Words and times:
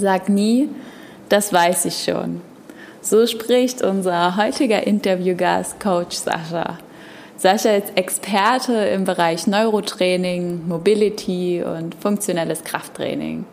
Sag 0.00 0.30
nie, 0.30 0.70
das 1.28 1.52
weiß 1.52 1.84
ich 1.84 2.02
schon. 2.04 2.40
So 3.02 3.26
spricht 3.26 3.82
unser 3.82 4.38
heutiger 4.38 4.86
Interviewgast 4.86 5.78
Coach 5.78 6.16
Sascha. 6.16 6.78
Sascha 7.36 7.76
ist 7.76 7.98
Experte 7.98 8.72
im 8.72 9.04
Bereich 9.04 9.46
Neurotraining, 9.46 10.66
Mobility 10.66 11.62
und 11.62 11.94
funktionelles 11.96 12.64
Krafttraining 12.64 13.44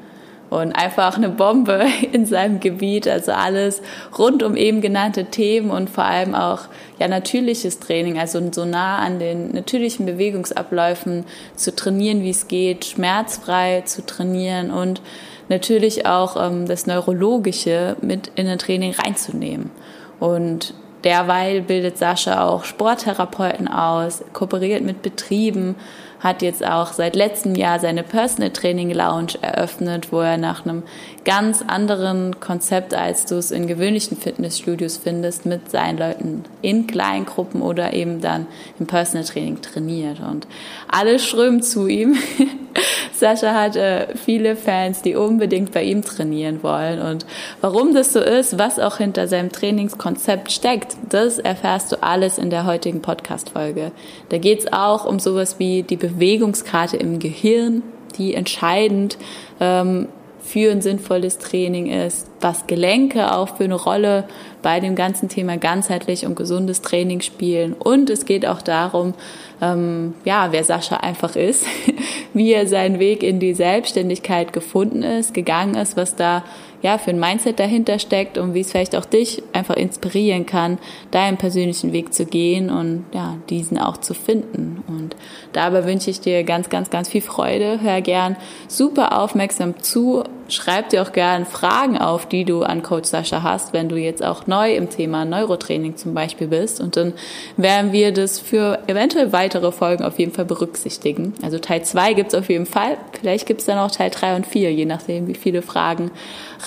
und 0.50 0.72
einfach 0.72 1.18
eine 1.18 1.28
Bombe 1.28 1.86
in 2.14 2.26
seinem 2.26 2.62
Gebiet. 2.62 3.10
Also 3.10 3.34
alles 3.34 3.82
rund 4.18 4.42
um 4.42 4.56
eben 4.56 4.80
genannte 4.80 5.26
Themen 5.26 5.70
und 5.70 5.90
vor 5.90 6.06
allem 6.06 6.34
auch 6.34 6.62
ja 6.98 7.10
natürliches 7.10 7.80
Training, 7.80 8.20
also 8.20 8.40
so 8.54 8.64
nah 8.64 9.00
an 9.00 9.20
den 9.20 9.52
natürlichen 9.52 10.06
Bewegungsabläufen 10.06 11.26
zu 11.58 11.76
trainieren, 11.76 12.22
wie 12.22 12.30
es 12.30 12.48
geht, 12.48 12.86
schmerzfrei 12.86 13.82
zu 13.82 14.06
trainieren 14.06 14.72
und 14.72 15.02
natürlich 15.50 16.06
auch 16.06 16.36
ähm, 16.38 16.66
das 16.66 16.88
Neurologische 16.88 17.96
mit 18.02 18.32
in 18.36 18.48
ein 18.48 18.60
Training 18.60 18.94
reinzunehmen. 18.94 19.72
Und 20.20 20.74
derweil 21.04 21.62
bildet 21.62 21.98
Sascha 21.98 22.48
auch 22.48 22.64
Sporttherapeuten 22.64 23.68
aus, 23.68 24.24
kooperiert 24.34 24.84
mit 24.84 25.02
Betrieben 25.02 25.76
hat 26.20 26.42
jetzt 26.42 26.66
auch 26.66 26.94
seit 26.94 27.16
letztem 27.16 27.56
Jahr 27.56 27.80
seine 27.80 28.04
Personal 28.04 28.52
Training 28.52 28.92
Lounge 28.92 29.34
eröffnet, 29.42 30.12
wo 30.12 30.20
er 30.20 30.38
nach 30.38 30.66
einem 30.66 30.84
ganz 31.26 31.64
anderen 31.66 32.40
Konzept, 32.40 32.94
als 32.94 33.26
du 33.26 33.36
es 33.36 33.52
in 33.52 33.68
gewöhnlichen 33.68 34.18
Fitnessstudios 34.18 34.98
findest, 34.98 35.46
mit 35.46 35.70
seinen 35.70 35.98
Leuten 35.98 36.44
in 36.62 36.88
Kleingruppen 36.88 37.62
oder 37.62 37.94
eben 37.94 38.22
dann 38.22 38.48
im 38.80 38.88
Personal 38.88 39.26
Training 39.26 39.62
trainiert. 39.62 40.20
Und 40.20 40.48
alle 40.88 41.20
strömen 41.20 41.62
zu 41.62 41.88
ihm. 41.88 42.18
Sascha 43.20 43.54
hat 43.54 43.76
äh, 43.76 44.16
viele 44.16 44.56
Fans, 44.56 45.02
die 45.02 45.16
unbedingt 45.16 45.72
bei 45.72 45.84
ihm 45.84 46.04
trainieren 46.04 46.64
wollen. 46.64 47.02
Und 47.02 47.26
warum 47.62 47.94
das 47.94 48.14
so 48.14 48.20
ist, 48.20 48.58
was 48.58 48.80
auch 48.80 48.98
hinter 48.98 49.28
seinem 49.28 49.52
Trainingskonzept 49.52 50.52
steckt, 50.52 50.98
das 51.10 51.40
erfährst 51.40 51.92
du 51.92 52.04
alles 52.04 52.38
in 52.38 52.50
der 52.50 52.66
heutigen 52.66 53.02
Podcast-Folge. 53.02 53.92
Da 54.30 54.38
geht's 54.38 54.72
auch 54.72 55.06
um 55.06 55.20
sowas 55.20 55.60
wie 55.60 55.84
die 55.84 55.98
Bewegungskarte 55.98 56.98
im 56.98 57.20
Gehirn, 57.20 57.84
die 58.18 58.34
entscheidend 58.34 59.18
ähm, 59.60 60.08
für 60.48 60.72
ein 60.72 60.82
sinnvolles 60.82 61.40
Training 61.40 61.88
ist, 61.88 62.28
was 62.40 62.68
Gelenke 62.68 63.36
auch 63.36 63.58
für 63.58 63.66
eine 63.66 63.76
Rolle 63.76 64.24
bei 64.62 64.80
dem 64.80 64.96
ganzen 64.96 65.28
Thema 65.28 65.58
ganzheitlich 65.58 66.26
und 66.26 66.36
gesundes 66.36 66.82
Training 66.82 67.20
spielen. 67.20 67.74
Und 67.74 68.10
es 68.10 68.26
geht 68.26 68.46
auch 68.46 68.62
darum, 68.62 69.14
ähm, 69.62 70.14
ja, 70.24 70.48
wer 70.52 70.64
Sascha 70.64 70.98
einfach 70.98 71.36
ist, 71.36 71.66
wie 72.34 72.54
er 72.54 72.66
seinen 72.66 73.00
Weg 73.00 73.24
in 73.24 73.40
die 73.40 73.54
Selbstständigkeit 73.54 74.54
gefunden 74.54 75.04
ist, 75.04 75.34
gegangen 75.34 75.76
ist, 75.76 75.98
was 75.98 76.16
da 76.16 76.44
ja 76.82 76.98
für 76.98 77.10
ein 77.12 77.20
Mindset 77.20 77.60
dahinter 77.60 78.00
steckt 78.00 78.38
und 78.38 78.54
wie 78.54 78.62
es 78.62 78.72
vielleicht 78.72 78.96
auch 78.96 79.06
dich 79.06 79.44
einfach 79.52 79.76
inspirieren 79.76 80.46
kann, 80.46 80.78
deinen 81.12 81.38
persönlichen 81.38 81.92
Weg 81.92 82.14
zu 82.14 82.26
gehen 82.26 82.70
und 82.70 83.06
ja, 83.14 83.36
diesen 83.50 83.78
auch 83.80 83.98
zu 83.98 84.14
finden. 84.14 84.84
Und 84.88 85.16
dabei 85.54 85.86
wünsche 85.86 86.10
ich 86.10 86.22
dir 86.22 86.44
ganz, 86.44 86.70
ganz, 86.70 86.90
ganz 86.90 87.10
viel 87.10 87.22
Freude. 87.22 87.82
Hör 87.82 88.02
gern 88.02 88.38
super 88.68 89.20
aufmerksam 89.20 89.82
zu. 89.82 90.24
Schreib 90.50 90.90
dir 90.90 91.02
auch 91.02 91.12
gern 91.12 91.46
Fragen 91.46 91.98
auf, 91.98 92.28
die 92.28 92.46
du 92.46 92.64
an 92.64 92.84
Coach 92.84 93.10
Sascha 93.10 93.44
hast, 93.44 93.74
wenn 93.74 93.90
du 93.90 93.98
jetzt 93.98 94.24
auch 94.24 94.48
neu 94.48 94.76
im 94.76 94.90
Thema 94.90 95.26
Neurotraining 95.26 95.98
zum 95.98 96.14
Beispiel 96.14 96.48
bist. 96.48 96.80
Und 96.80 96.96
dann 96.96 97.14
werden 97.58 97.92
wir 97.92 98.14
das 98.14 98.40
für 98.40 98.80
eventuell 98.88 99.34
weitere 99.34 99.72
Folgen 99.72 100.04
auf 100.04 100.20
jeden 100.20 100.32
Fall 100.32 100.46
berücksichtigen. 100.46 101.34
Also 101.42 101.60
Teil 101.60 101.84
zwei 101.84 102.14
gibt's 102.14 102.34
auf 102.34 102.50
jeden 102.50 102.66
Fall. 102.66 102.98
Vielleicht 103.20 103.46
gibt's 103.46 103.66
dann 103.66 103.78
auch 103.78 103.92
Teil 103.92 104.10
drei 104.10 104.36
und 104.36 104.46
vier, 104.46 104.72
je 104.72 104.86
nachdem, 104.86 105.28
wie 105.28 105.36
viele 105.36 105.62
Fragen 105.62 106.12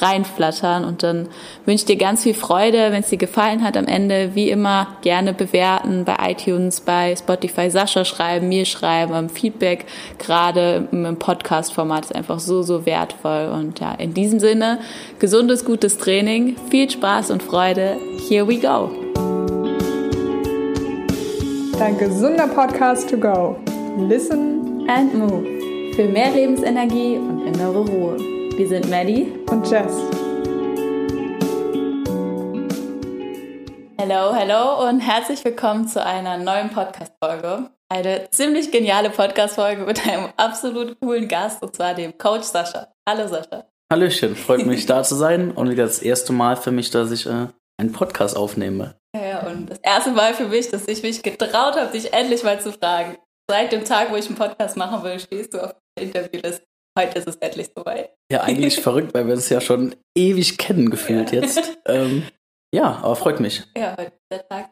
reinflattern. 0.00 0.84
Und 0.84 1.02
dann 1.02 1.28
wünsche 1.64 1.82
ich 1.82 1.86
dir 1.86 1.96
ganz 1.96 2.22
viel 2.22 2.34
Freude, 2.34 2.92
wenn 2.92 3.00
es 3.00 3.08
dir 3.08 3.18
gefallen 3.18 3.64
hat 3.64 3.76
am 3.76 3.86
Ende. 3.86 4.34
Wie 4.34 4.50
immer 4.50 4.88
gerne 5.02 5.32
bewerten 5.32 6.04
bei 6.04 6.16
iTunes, 6.30 6.80
bei 6.80 7.16
Spotify 7.16 7.70
Sascha 7.70 8.04
schreiben, 8.04 8.48
mir 8.48 8.64
schreiben. 8.64 9.28
Feedback 9.28 9.86
gerade 10.18 10.88
im 10.92 11.16
Podcast-Format 11.16 12.06
ist 12.06 12.14
einfach 12.14 12.40
so, 12.40 12.62
so 12.62 12.86
wertvoll. 12.86 13.48
Und 13.52 13.69
ja, 13.78 13.92
in 13.92 14.14
diesem 14.14 14.40
Sinne, 14.40 14.80
gesundes, 15.18 15.64
gutes 15.64 15.98
Training, 15.98 16.56
viel 16.70 16.90
Spaß 16.90 17.30
und 17.30 17.42
Freude. 17.42 17.96
Here 18.28 18.48
we 18.48 18.58
go. 18.58 18.90
Dein 21.78 21.96
gesunder 21.96 22.48
Podcast 22.48 23.08
to 23.08 23.16
go. 23.16 23.56
Listen 23.96 24.88
and 24.88 25.14
move. 25.14 25.46
Für 25.94 26.06
mehr 26.06 26.30
Lebensenergie 26.30 27.16
und 27.16 27.46
innere 27.46 27.78
Ruhe. 27.78 28.16
Wir 28.56 28.68
sind 28.68 28.90
Maddie 28.90 29.32
und 29.50 29.70
Jess. 29.70 29.94
Hallo, 33.98 34.34
hallo 34.34 34.88
und 34.88 35.00
herzlich 35.00 35.44
willkommen 35.44 35.86
zu 35.86 36.04
einer 36.04 36.38
neuen 36.38 36.70
Podcast-Folge. 36.70 37.70
Eine 37.92 38.30
ziemlich 38.30 38.70
geniale 38.70 39.10
Podcast-Folge 39.10 39.82
mit 39.82 40.06
einem 40.06 40.28
absolut 40.36 41.00
coolen 41.00 41.26
Gast 41.26 41.60
und 41.60 41.74
zwar 41.74 41.92
dem 41.92 42.16
Coach 42.16 42.44
Sascha. 42.44 42.86
Hallo 43.08 43.26
Sascha. 43.26 43.66
Hallöchen, 43.92 44.36
freut 44.36 44.64
mich 44.64 44.86
da 44.86 45.02
zu 45.02 45.16
sein 45.16 45.50
und 45.50 45.70
wieder 45.70 45.82
das 45.82 46.00
erste 46.00 46.32
Mal 46.32 46.56
für 46.56 46.70
mich, 46.70 46.90
dass 46.90 47.10
ich 47.10 47.26
äh, 47.26 47.48
einen 47.80 47.92
Podcast 47.92 48.36
aufnehme. 48.36 48.94
Ja, 49.16 49.44
und 49.44 49.70
das 49.70 49.80
erste 49.80 50.12
Mal 50.12 50.34
für 50.34 50.46
mich, 50.46 50.70
dass 50.70 50.86
ich 50.86 51.02
mich 51.02 51.20
getraut 51.24 51.74
habe, 51.74 51.90
dich 51.90 52.12
endlich 52.12 52.44
mal 52.44 52.60
zu 52.60 52.72
fragen. 52.72 53.18
Seit 53.50 53.72
dem 53.72 53.84
Tag, 53.84 54.12
wo 54.12 54.16
ich 54.16 54.28
einen 54.28 54.36
Podcast 54.36 54.76
machen 54.76 55.02
will, 55.02 55.18
stehst 55.18 55.52
du 55.52 55.58
auf 55.58 55.74
der 55.98 56.06
Interviewliste. 56.06 56.64
Heute 56.96 57.18
ist 57.18 57.26
es 57.26 57.36
endlich 57.36 57.70
soweit. 57.76 58.14
Ja, 58.30 58.42
eigentlich 58.42 58.76
verrückt, 58.80 59.14
weil 59.14 59.26
wir 59.26 59.34
uns 59.34 59.48
ja 59.48 59.60
schon 59.60 59.96
ewig 60.16 60.58
kennen 60.58 60.90
gefühlt 60.90 61.32
ja. 61.32 61.40
jetzt. 61.40 61.78
Ähm, 61.86 62.22
ja, 62.72 63.00
aber 63.02 63.16
freut 63.16 63.40
mich. 63.40 63.64
Ja, 63.76 63.96
heute 63.98 64.12
ist 64.12 64.30
der 64.30 64.46
Tag. 64.46 64.70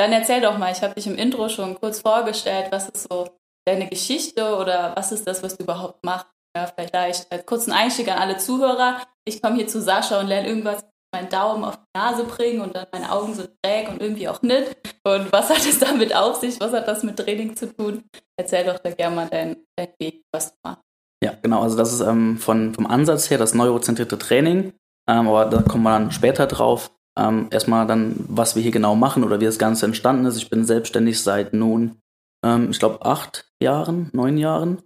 Dann 0.00 0.14
erzähl 0.14 0.40
doch 0.40 0.56
mal, 0.56 0.72
ich 0.72 0.80
habe 0.80 0.94
dich 0.94 1.06
im 1.06 1.16
Intro 1.16 1.50
schon 1.50 1.78
kurz 1.78 2.00
vorgestellt, 2.00 2.68
was 2.70 2.88
ist 2.88 3.06
so 3.12 3.28
deine 3.68 3.86
Geschichte 3.86 4.56
oder 4.56 4.96
was 4.96 5.12
ist 5.12 5.26
das, 5.26 5.42
was 5.42 5.58
du 5.58 5.64
überhaupt 5.64 6.02
machst? 6.02 6.26
Ja, 6.56 6.72
vielleicht 6.74 7.30
als 7.30 7.44
kurzen 7.44 7.70
Einstieg 7.70 8.08
an 8.08 8.16
alle 8.16 8.38
Zuhörer. 8.38 9.02
Ich 9.26 9.42
komme 9.42 9.56
hier 9.56 9.66
zu 9.66 9.82
Sascha 9.82 10.18
und 10.18 10.28
lerne 10.28 10.48
irgendwas 10.48 10.86
meinen 11.14 11.28
Daumen 11.28 11.64
auf 11.64 11.76
die 11.76 11.98
Nase 11.98 12.24
bringen 12.24 12.62
und 12.62 12.74
dann 12.74 12.86
meine 12.92 13.12
Augen 13.12 13.34
sind 13.34 13.50
träg 13.62 13.90
und 13.90 14.00
irgendwie 14.00 14.26
auch 14.26 14.40
nicht. 14.40 14.74
Und 15.04 15.30
was 15.32 15.50
hat 15.50 15.66
es 15.66 15.78
damit 15.80 16.16
auf 16.16 16.36
sich? 16.36 16.58
Was 16.60 16.72
hat 16.72 16.88
das 16.88 17.02
mit 17.02 17.18
Training 17.18 17.54
zu 17.54 17.70
tun? 17.70 18.02
Erzähl 18.38 18.64
doch 18.64 18.78
da 18.78 18.92
gerne 18.92 19.14
mal 19.14 19.28
deinen 19.28 19.66
dein 19.76 19.92
Weg, 20.00 20.22
was 20.32 20.52
du 20.52 20.56
machst. 20.64 20.82
Ja, 21.22 21.34
genau. 21.42 21.60
Also 21.60 21.76
das 21.76 21.92
ist 21.92 22.00
ähm, 22.00 22.38
von, 22.38 22.72
vom 22.72 22.86
Ansatz 22.86 23.28
her 23.28 23.36
das 23.36 23.52
neurozentrierte 23.52 24.16
Training. 24.16 24.72
Ähm, 25.10 25.28
aber 25.28 25.44
da 25.44 25.60
kommen 25.60 25.82
wir 25.82 25.90
dann 25.90 26.10
später 26.10 26.46
drauf. 26.46 26.90
Ähm, 27.18 27.48
erstmal 27.50 27.86
dann, 27.86 28.14
was 28.28 28.54
wir 28.54 28.62
hier 28.62 28.70
genau 28.70 28.94
machen 28.94 29.24
oder 29.24 29.40
wie 29.40 29.44
das 29.44 29.58
Ganze 29.58 29.86
entstanden 29.86 30.26
ist. 30.26 30.36
Ich 30.36 30.50
bin 30.50 30.64
selbstständig 30.64 31.20
seit 31.20 31.52
nun, 31.52 31.96
ähm, 32.44 32.68
ich 32.70 32.78
glaube, 32.78 33.04
acht 33.04 33.50
Jahren, 33.62 34.10
neun 34.12 34.38
Jahren. 34.38 34.78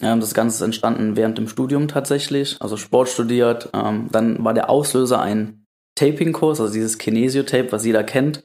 Ähm, 0.00 0.20
das 0.20 0.34
Ganze 0.34 0.56
ist 0.56 0.62
entstanden 0.62 1.16
während 1.16 1.38
dem 1.38 1.48
Studium 1.48 1.88
tatsächlich, 1.88 2.56
also 2.60 2.76
Sport 2.76 3.08
studiert. 3.08 3.70
Ähm, 3.74 4.08
dann 4.12 4.44
war 4.44 4.54
der 4.54 4.70
Auslöser 4.70 5.20
ein 5.20 5.66
Taping-Kurs, 5.96 6.60
also 6.60 6.72
dieses 6.72 6.98
Kinesio-Tape, 6.98 7.72
was 7.72 7.84
jeder 7.84 8.04
kennt. 8.04 8.44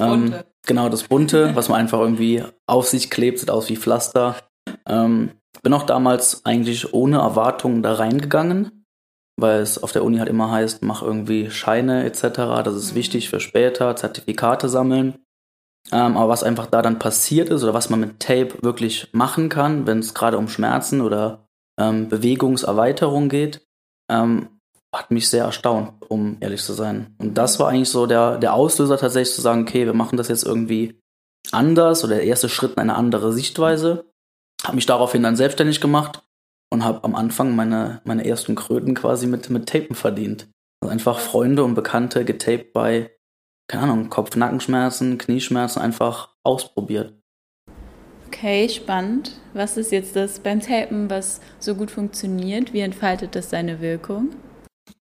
Ähm, 0.00 0.34
genau, 0.66 0.88
das 0.88 1.04
bunte, 1.04 1.52
was 1.54 1.68
man 1.68 1.80
einfach 1.80 2.00
irgendwie 2.00 2.42
auf 2.66 2.86
sich 2.86 3.10
klebt, 3.10 3.38
sieht 3.38 3.50
aus 3.50 3.68
wie 3.68 3.76
Pflaster. 3.76 4.36
Ähm, 4.88 5.30
bin 5.62 5.72
auch 5.72 5.84
damals 5.84 6.44
eigentlich 6.44 6.92
ohne 6.94 7.18
Erwartungen 7.18 7.82
da 7.82 7.94
reingegangen, 7.94 8.75
weil 9.36 9.60
es 9.60 9.82
auf 9.82 9.92
der 9.92 10.04
Uni 10.04 10.18
halt 10.18 10.28
immer 10.28 10.50
heißt, 10.50 10.82
mach 10.82 11.02
irgendwie 11.02 11.50
Scheine 11.50 12.04
etc. 12.04 12.22
Das 12.64 12.74
ist 12.74 12.92
mhm. 12.92 12.96
wichtig 12.96 13.28
für 13.28 13.40
später, 13.40 13.94
Zertifikate 13.96 14.68
sammeln. 14.68 15.18
Ähm, 15.92 16.16
aber 16.16 16.28
was 16.28 16.42
einfach 16.42 16.66
da 16.66 16.82
dann 16.82 16.98
passiert 16.98 17.48
ist 17.48 17.62
oder 17.62 17.74
was 17.74 17.90
man 17.90 18.00
mit 18.00 18.18
Tape 18.18 18.54
wirklich 18.62 19.08
machen 19.12 19.48
kann, 19.48 19.86
wenn 19.86 20.00
es 20.00 20.14
gerade 20.14 20.38
um 20.38 20.48
Schmerzen 20.48 21.00
oder 21.00 21.46
ähm, 21.78 22.08
Bewegungserweiterung 22.08 23.28
geht, 23.28 23.64
ähm, 24.10 24.48
hat 24.92 25.10
mich 25.10 25.28
sehr 25.28 25.44
erstaunt, 25.44 25.92
um 26.08 26.38
ehrlich 26.40 26.62
zu 26.62 26.72
sein. 26.72 27.14
Und 27.18 27.34
das 27.34 27.60
war 27.60 27.68
eigentlich 27.68 27.90
so 27.90 28.06
der, 28.06 28.38
der 28.38 28.54
Auslöser 28.54 28.96
tatsächlich 28.96 29.34
zu 29.34 29.42
sagen, 29.42 29.62
okay, 29.62 29.84
wir 29.84 29.92
machen 29.92 30.16
das 30.16 30.28
jetzt 30.28 30.44
irgendwie 30.44 31.00
anders 31.52 32.02
oder 32.02 32.16
der 32.16 32.24
erste 32.24 32.48
Schritt 32.48 32.72
in 32.72 32.78
eine 32.78 32.96
andere 32.96 33.32
Sichtweise. 33.32 34.06
Habe 34.64 34.76
mich 34.76 34.86
daraufhin 34.86 35.22
dann 35.22 35.36
selbstständig 35.36 35.80
gemacht 35.80 36.25
und 36.70 36.84
habe 36.84 37.04
am 37.04 37.14
Anfang 37.14 37.54
meine, 37.54 38.00
meine 38.04 38.26
ersten 38.26 38.54
Kröten 38.54 38.94
quasi 38.94 39.26
mit, 39.26 39.50
mit 39.50 39.68
Tapen 39.68 39.94
verdient. 39.94 40.48
Also 40.80 40.92
einfach 40.92 41.18
Freunde 41.18 41.64
und 41.64 41.74
Bekannte 41.74 42.24
getaped 42.24 42.72
bei, 42.72 43.10
keine 43.68 43.84
Ahnung, 43.84 44.10
Kopf-Nackenschmerzen, 44.10 45.18
Knieschmerzen 45.18 45.80
einfach 45.80 46.34
ausprobiert. 46.42 47.14
Okay, 48.26 48.68
spannend. 48.68 49.32
Was 49.54 49.76
ist 49.76 49.92
jetzt 49.92 50.16
das 50.16 50.40
beim 50.40 50.60
Tapen, 50.60 51.08
was 51.08 51.40
so 51.58 51.74
gut 51.74 51.90
funktioniert? 51.90 52.72
Wie 52.72 52.80
entfaltet 52.80 53.34
das 53.34 53.50
seine 53.50 53.80
Wirkung? 53.80 54.30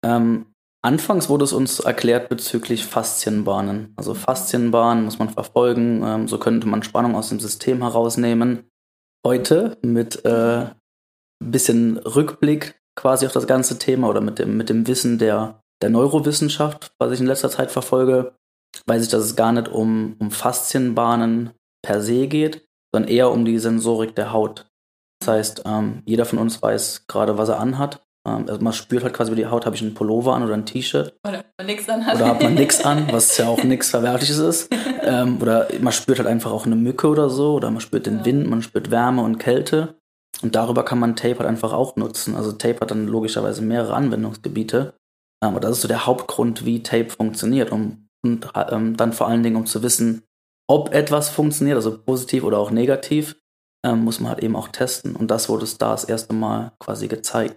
Ähm, 0.06 0.46
anfangs 0.82 1.28
wurde 1.28 1.44
es 1.44 1.52
uns 1.52 1.80
erklärt 1.80 2.30
bezüglich 2.30 2.86
Faszienbahnen. 2.86 3.94
Also 3.98 4.14
Faszienbahnen 4.14 5.04
muss 5.04 5.20
man 5.20 5.30
verfolgen, 5.30 6.04
ähm, 6.06 6.28
so 6.28 6.38
könnte 6.38 6.68
man 6.68 6.84
Spannung 6.84 7.16
aus 7.16 7.30
dem 7.30 7.40
System 7.40 7.82
herausnehmen. 7.82 8.70
Heute 9.26 9.78
mit 9.82 10.24
äh, 10.24 10.68
bisschen 11.40 11.98
Rückblick 11.98 12.76
quasi 12.96 13.26
auf 13.26 13.32
das 13.32 13.48
ganze 13.48 13.80
Thema 13.80 14.10
oder 14.10 14.22
mit 14.22 14.40
dem, 14.40 14.58
mit 14.58 14.70
dem 14.70 14.88
Wissen 14.88 15.18
der, 15.18 15.62
der 15.82 15.90
Neurowissenschaft, 15.90 16.92
was 17.00 17.12
ich 17.12 17.20
in 17.20 17.28
letzter 17.28 17.50
Zeit 17.50 17.72
verfolge, 17.72 18.34
weiß 18.86 19.04
ich, 19.04 19.10
dass 19.10 19.24
es 19.24 19.36
gar 19.36 19.52
nicht 19.52 19.68
um, 19.68 20.16
um 20.20 20.32
Faszienbahnen 20.32 21.52
per 21.84 22.02
se 22.02 22.28
geht, 22.28 22.68
sondern 22.94 23.12
eher 23.12 23.32
um 23.32 23.46
die 23.46 23.60
Sensorik 23.60 24.16
der 24.16 24.34
Haut. 24.34 24.66
Das 25.20 25.30
heißt, 25.30 25.64
ähm, 25.66 26.04
jeder 26.06 26.26
von 26.26 26.40
uns 26.40 26.62
weiß 26.62 27.06
gerade, 27.08 27.38
was 27.38 27.50
er 27.50 27.60
anhat. 27.60 28.02
Ähm, 28.28 28.46
also 28.48 28.62
man 28.62 28.74
spürt 28.74 29.04
halt 29.04 29.14
quasi 29.14 29.32
über 29.32 29.42
die 29.42 29.48
Haut, 29.48 29.66
habe 29.66 29.76
ich 29.76 29.82
einen 29.82 29.94
Pullover 29.94 30.36
an 30.36 30.44
oder 30.44 30.54
ein 30.54 30.66
T-Shirt. 30.66 31.16
Oder 31.28 31.44
man 31.58 31.68
nichts 31.68 31.90
anhat. 31.90 32.16
Oder 32.16 32.28
hat 32.28 32.44
man 32.44 32.54
nichts 32.54 32.84
an, 32.84 33.08
was 33.12 33.38
ja 33.38 33.48
auch 33.48 33.64
nichts 33.64 33.90
Verwerfliches 33.90 34.38
ist. 34.38 34.70
Ähm, 35.08 35.38
oder 35.42 35.70
man 35.80 35.94
spürt 35.94 36.18
halt 36.18 36.28
einfach 36.28 36.52
auch 36.52 36.66
eine 36.66 36.76
Mücke 36.76 37.08
oder 37.08 37.30
so. 37.30 37.54
Oder 37.54 37.72
man 37.72 37.80
spürt 37.80 38.08
den 38.08 38.18
ja. 38.18 38.26
Wind, 38.26 38.50
man 38.50 38.62
spürt 38.62 38.92
Wärme 38.92 39.22
und 39.22 39.38
Kälte. 39.38 39.96
Und 40.42 40.56
darüber 40.56 40.84
kann 40.84 41.00
man 41.00 41.16
Tape 41.16 41.40
halt 41.40 41.50
einfach 41.50 41.74
auch 41.74 41.96
nutzen. 41.96 42.36
Also 42.36 42.52
Tape 42.52 42.80
hat 42.82 42.92
dann 42.92 43.08
logischerweise 43.08 43.62
mehrere 43.62 43.96
Anwendungsgebiete. 43.96 44.94
Ähm, 45.44 45.50
aber 45.50 45.60
das 45.60 45.72
ist 45.72 45.82
so 45.82 45.88
der 45.88 46.06
Hauptgrund, 46.06 46.66
wie 46.66 46.84
Tape 46.84 47.10
funktioniert. 47.10 47.72
Um, 47.72 48.08
und 48.24 48.50
ähm, 48.56 48.98
dann 48.98 49.14
vor 49.14 49.28
allen 49.28 49.44
Dingen, 49.44 49.56
um 49.56 49.66
zu 49.66 49.84
wissen, 49.84 50.24
ob 50.70 50.94
etwas 50.94 51.30
funktioniert, 51.30 51.76
also 51.76 51.98
positiv 51.98 52.44
oder 52.44 52.60
auch 52.60 52.72
negativ, 52.72 53.38
ähm, 53.86 54.04
muss 54.04 54.20
man 54.20 54.30
halt 54.30 54.44
eben 54.44 54.56
auch 54.56 54.68
testen. 54.68 55.16
Und 55.16 55.32
das 55.32 55.50
wurde 55.50 55.64
es 55.64 55.78
da 55.78 55.92
das 55.92 56.04
erste 56.04 56.34
Mal 56.34 56.74
quasi 56.80 57.08
gezeigt. 57.08 57.56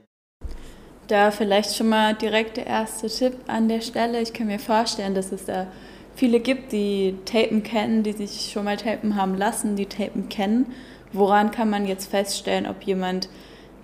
Da 1.08 1.32
vielleicht 1.32 1.74
schon 1.74 1.88
mal 1.88 2.14
direkt 2.14 2.56
der 2.56 2.66
erste 2.66 3.08
Tipp 3.08 3.34
an 3.48 3.68
der 3.68 3.80
Stelle. 3.80 4.20
Ich 4.20 4.32
kann 4.32 4.46
mir 4.46 4.60
vorstellen, 4.60 5.14
dass 5.14 5.32
es 5.32 5.44
da 5.44 5.66
viele 6.14 6.38
gibt, 6.38 6.70
die 6.70 7.16
Tapen 7.24 7.62
kennen, 7.64 8.04
die 8.04 8.12
sich 8.12 8.52
schon 8.52 8.64
mal 8.64 8.76
Tapen 8.76 9.16
haben 9.16 9.36
lassen, 9.36 9.74
die 9.74 9.86
Tapen 9.86 10.28
kennen. 10.28 10.66
Woran 11.12 11.50
kann 11.50 11.70
man 11.70 11.86
jetzt 11.86 12.10
feststellen, 12.10 12.66
ob 12.66 12.82
jemand 12.82 13.28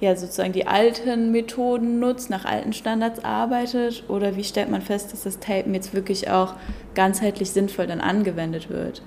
ja 0.00 0.14
sozusagen 0.14 0.52
die 0.52 0.66
alten 0.66 1.32
Methoden 1.32 1.98
nutzt, 1.98 2.30
nach 2.30 2.44
alten 2.44 2.72
Standards 2.72 3.24
arbeitet 3.24 4.04
oder 4.08 4.36
wie 4.36 4.44
stellt 4.44 4.70
man 4.70 4.82
fest, 4.82 5.12
dass 5.12 5.22
das 5.22 5.40
Tapen 5.40 5.74
jetzt 5.74 5.94
wirklich 5.94 6.30
auch 6.30 6.54
ganzheitlich 6.94 7.50
sinnvoll 7.50 7.86
dann 7.86 8.00
angewendet 8.00 8.68
wird? 8.68 9.02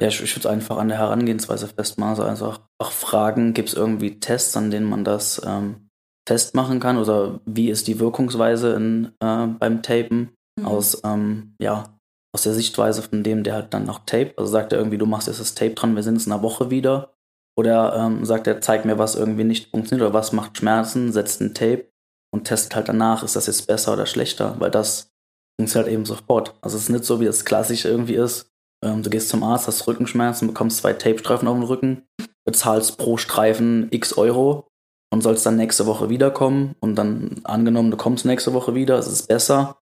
Ja, 0.00 0.08
ich, 0.08 0.20
ich 0.20 0.36
würde 0.36 0.50
einfach 0.50 0.76
an 0.76 0.88
der 0.88 0.98
Herangehensweise 0.98 1.68
festmachen, 1.68 2.22
also 2.22 2.46
auch, 2.46 2.60
auch 2.78 2.90
fragen, 2.90 3.54
gibt 3.54 3.70
es 3.70 3.74
irgendwie 3.74 4.20
Tests, 4.20 4.56
an 4.56 4.70
denen 4.70 4.88
man 4.88 5.04
das 5.04 5.40
ähm, 5.46 5.88
festmachen 6.28 6.80
kann 6.80 6.98
oder 6.98 7.40
wie 7.46 7.70
ist 7.70 7.88
die 7.88 7.98
Wirkungsweise 7.98 8.74
in, 8.74 9.12
äh, 9.20 9.46
beim 9.46 9.82
Tapen 9.82 10.36
mhm. 10.58 10.66
aus, 10.66 11.00
ähm, 11.04 11.54
ja, 11.60 11.98
aus 12.34 12.42
der 12.42 12.52
Sichtweise 12.52 13.02
von 13.02 13.22
dem, 13.22 13.44
der 13.44 13.54
halt 13.54 13.72
dann 13.72 13.86
noch 13.86 14.00
tape. 14.04 14.34
Also 14.36 14.50
sagt 14.50 14.72
er 14.72 14.78
irgendwie, 14.78 14.98
du 14.98 15.06
machst 15.06 15.28
jetzt 15.28 15.40
das 15.40 15.54
Tape 15.54 15.74
dran, 15.74 15.96
wir 15.96 16.02
sind 16.02 16.16
es 16.16 16.26
in 16.26 16.32
einer 16.32 16.42
Woche 16.42 16.70
wieder. 16.70 17.15
Oder 17.58 17.96
ähm, 17.96 18.24
sagt 18.24 18.46
er, 18.46 18.60
zeig 18.60 18.84
mir, 18.84 18.98
was 18.98 19.14
irgendwie 19.14 19.44
nicht 19.44 19.70
funktioniert 19.70 20.06
oder 20.06 20.18
was 20.18 20.32
macht 20.32 20.58
Schmerzen, 20.58 21.12
setzt 21.12 21.40
ein 21.40 21.54
Tape 21.54 21.90
und 22.32 22.44
testet 22.44 22.76
halt 22.76 22.88
danach, 22.88 23.22
ist 23.22 23.34
das 23.34 23.46
jetzt 23.46 23.66
besser 23.66 23.94
oder 23.94 24.06
schlechter, 24.06 24.56
weil 24.58 24.70
das 24.70 25.10
funktioniert 25.58 25.86
halt 25.86 25.94
eben 25.94 26.04
sofort. 26.04 26.54
Also 26.60 26.76
es 26.76 26.84
ist 26.84 26.88
nicht 26.90 27.04
so, 27.04 27.20
wie 27.20 27.24
das 27.24 27.44
klassisch 27.44 27.86
irgendwie 27.86 28.16
ist. 28.16 28.50
Ähm, 28.84 29.02
du 29.02 29.08
gehst 29.08 29.30
zum 29.30 29.42
Arzt, 29.42 29.66
hast 29.66 29.86
Rückenschmerzen, 29.86 30.48
bekommst 30.48 30.78
zwei 30.78 30.92
Tape-Streifen 30.92 31.48
auf 31.48 31.56
den 31.56 31.64
Rücken, 31.64 32.02
bezahlst 32.44 32.98
pro 32.98 33.16
Streifen 33.16 33.88
x 33.90 34.18
Euro 34.18 34.68
und 35.10 35.22
sollst 35.22 35.46
dann 35.46 35.56
nächste 35.56 35.86
Woche 35.86 36.10
wiederkommen 36.10 36.74
und 36.80 36.96
dann 36.96 37.40
angenommen, 37.44 37.90
du 37.90 37.96
kommst 37.96 38.26
nächste 38.26 38.52
Woche 38.52 38.74
wieder, 38.74 38.98
es 38.98 39.06
ist 39.06 39.28
besser. 39.28 39.78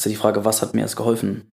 Ist 0.00 0.06
ja 0.06 0.10
die 0.10 0.16
Frage, 0.16 0.46
was 0.46 0.62
hat 0.62 0.72
mir 0.72 0.80
jetzt 0.80 0.96
geholfen? 0.96 1.50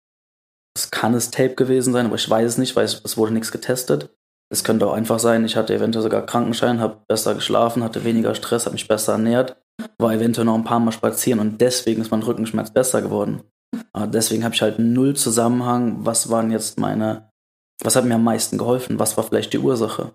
Es 0.75 0.91
kann 0.91 1.13
es 1.15 1.31
Tape 1.31 1.55
gewesen 1.55 1.93
sein, 1.93 2.07
aber 2.07 2.15
ich 2.15 2.31
weiß 2.31 2.53
es 2.53 2.59
nicht, 2.59 2.77
weil 2.77 2.85
es 2.85 3.17
wurde 3.17 3.35
nichts 3.35 3.53
getestet. 3.53 4.17
Es 4.53 4.65
könnte 4.65 4.87
auch 4.87 4.95
einfach 4.95 5.21
sein, 5.21 5.45
ich 5.45 5.57
hatte 5.57 5.75
eventuell 5.75 6.03
sogar 6.03 6.27
Krankenschein, 6.27 6.81
habe 6.81 7.05
besser 7.07 7.35
geschlafen, 7.35 7.85
hatte 7.85 8.05
weniger 8.05 8.35
Stress, 8.35 8.67
habe 8.67 8.75
mich 8.75 8.89
besser 8.89 9.13
ernährt, 9.13 9.57
war 9.99 10.13
eventuell 10.13 10.45
noch 10.45 10.57
ein 10.57 10.65
paar 10.65 10.81
Mal 10.81 10.91
spazieren 10.91 11.39
und 11.39 11.61
deswegen 11.61 12.03
ist 12.03 12.11
mein 12.11 12.23
Rückenschmerz 12.23 12.73
besser 12.73 13.01
geworden. 13.01 13.45
Aber 13.93 14.09
deswegen 14.09 14.43
habe 14.43 14.55
ich 14.55 14.63
halt 14.63 14.81
null 14.81 15.15
Zusammenhang, 15.15 16.05
was 16.05 16.31
waren 16.31 16.51
jetzt 16.51 16.79
meine, 16.81 17.31
was 17.83 17.95
hat 17.95 18.05
mir 18.05 18.17
am 18.17 18.25
meisten 18.25 18.59
geholfen, 18.59 18.99
was 18.99 19.17
war 19.17 19.25
vielleicht 19.25 19.53
die 19.53 19.59
Ursache. 19.59 20.13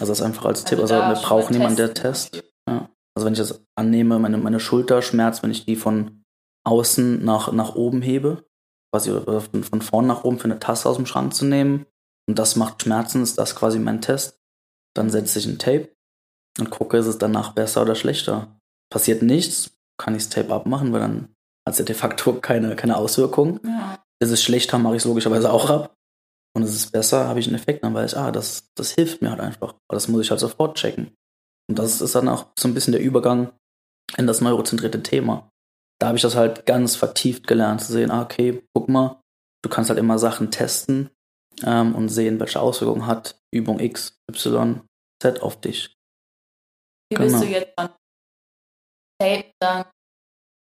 Also 0.00 0.10
das 0.10 0.22
einfach 0.22 0.46
als 0.46 0.64
also 0.64 0.68
Tipp, 0.68 0.80
also 0.80 0.94
wir 0.94 1.22
brauchen 1.22 1.52
jemanden, 1.52 1.76
der 1.76 1.94
testet. 1.94 2.52
Ja. 2.68 2.90
Also 3.14 3.26
wenn 3.26 3.32
ich 3.32 3.38
das 3.38 3.64
annehme, 3.76 4.18
meine, 4.18 4.38
meine 4.38 4.60
Schulter 4.60 5.02
schmerzt, 5.02 5.42
wenn 5.42 5.50
ich 5.50 5.64
die 5.64 5.76
von 5.76 6.24
außen 6.64 7.24
nach, 7.24 7.52
nach 7.52 7.74
oben 7.74 8.02
hebe, 8.02 8.44
quasi 8.92 9.10
von, 9.10 9.62
von 9.64 9.82
vorn 9.82 10.06
nach 10.06 10.24
oben 10.24 10.38
für 10.38 10.44
eine 10.44 10.58
Tasse 10.58 10.88
aus 10.88 10.96
dem 10.96 11.06
Schrank 11.06 11.34
zu 11.34 11.44
nehmen, 11.44 11.86
und 12.28 12.38
das 12.38 12.56
macht 12.56 12.82
Schmerzen, 12.82 13.22
ist 13.22 13.38
das 13.38 13.56
quasi 13.56 13.78
mein 13.78 14.02
Test. 14.02 14.38
Dann 14.94 15.10
setze 15.10 15.38
ich 15.38 15.46
ein 15.46 15.58
Tape 15.58 15.88
und 16.58 16.70
gucke, 16.70 16.98
ist 16.98 17.06
es 17.06 17.18
danach 17.18 17.52
besser 17.52 17.82
oder 17.82 17.94
schlechter. 17.94 18.60
Passiert 18.92 19.22
nichts, 19.22 19.70
kann 19.96 20.14
ich 20.14 20.24
das 20.24 20.30
Tape 20.30 20.52
abmachen, 20.52 20.92
weil 20.92 21.00
dann 21.00 21.34
hat 21.66 21.72
es 21.72 21.78
ja 21.78 21.84
de 21.86 21.94
facto 21.94 22.34
keine, 22.34 22.76
keine 22.76 22.96
Auswirkung. 22.96 23.60
Ja. 23.64 24.04
Ist 24.20 24.30
es 24.30 24.42
schlechter, 24.42 24.78
mache 24.78 24.96
ich 24.96 25.02
es 25.02 25.06
logischerweise 25.06 25.50
auch 25.50 25.70
ab. 25.70 25.94
Und 26.54 26.64
ist 26.64 26.74
es 26.74 26.90
besser, 26.90 27.28
habe 27.28 27.40
ich 27.40 27.46
einen 27.46 27.56
Effekt, 27.56 27.82
dann 27.82 27.94
weiß 27.94 28.12
ich, 28.12 28.18
ah, 28.18 28.30
das, 28.30 28.70
das 28.74 28.92
hilft 28.92 29.22
mir 29.22 29.30
halt 29.30 29.40
einfach. 29.40 29.74
Aber 29.88 29.96
das 29.96 30.08
muss 30.08 30.22
ich 30.22 30.30
halt 30.30 30.40
sofort 30.40 30.76
checken. 30.76 31.16
Und 31.68 31.78
das 31.78 32.00
ist 32.00 32.14
dann 32.14 32.28
auch 32.28 32.46
so 32.58 32.68
ein 32.68 32.74
bisschen 32.74 32.92
der 32.92 33.02
Übergang 33.02 33.52
in 34.16 34.26
das 34.26 34.40
neurozentrierte 34.40 35.02
Thema. 35.02 35.50
Da 35.98 36.08
habe 36.08 36.16
ich 36.16 36.22
das 36.22 36.34
halt 36.34 36.66
ganz 36.66 36.94
vertieft 36.94 37.46
gelernt, 37.46 37.80
zu 37.80 37.92
sehen, 37.92 38.10
ah, 38.10 38.22
okay, 38.22 38.62
guck 38.74 38.88
mal, 38.88 39.20
du 39.62 39.70
kannst 39.70 39.88
halt 39.88 39.98
immer 39.98 40.18
Sachen 40.18 40.50
testen 40.50 41.10
ähm, 41.64 41.94
und 41.94 42.08
sehen, 42.08 42.40
welche 42.40 42.60
Auswirkungen 42.60 43.06
hat 43.06 43.40
Übung 43.52 43.80
X, 43.80 44.18
Y, 44.30 44.80
Z 45.22 45.42
auf 45.42 45.60
dich. 45.60 45.96
Wie 47.10 47.16
genau. 47.16 47.30
bist 47.30 47.42
du 47.42 47.46
jetzt 47.46 47.72
von 47.78 47.88
Tape 49.20 49.50
dann 49.60 49.84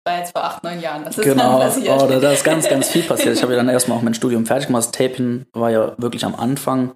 war 0.06 0.18
jetzt 0.18 0.32
vor 0.32 0.44
acht, 0.44 0.62
neun 0.62 0.80
Jahren. 0.80 1.04
Das 1.04 1.18
ist 1.18 1.24
genau, 1.24 1.58
passiert. 1.58 2.00
Oh, 2.00 2.06
da, 2.06 2.20
da 2.20 2.32
ist 2.32 2.44
ganz, 2.44 2.68
ganz 2.68 2.88
viel 2.88 3.02
passiert. 3.02 3.34
Ich 3.34 3.42
habe 3.42 3.52
ja 3.52 3.58
dann 3.58 3.68
erstmal 3.68 3.98
auch 3.98 4.02
mein 4.02 4.14
Studium 4.14 4.46
fertig 4.46 4.68
gemacht. 4.68 4.84
Das 4.84 4.92
Tapen 4.92 5.46
war 5.52 5.70
ja 5.70 5.94
wirklich 5.98 6.24
am 6.24 6.36
Anfang. 6.36 6.94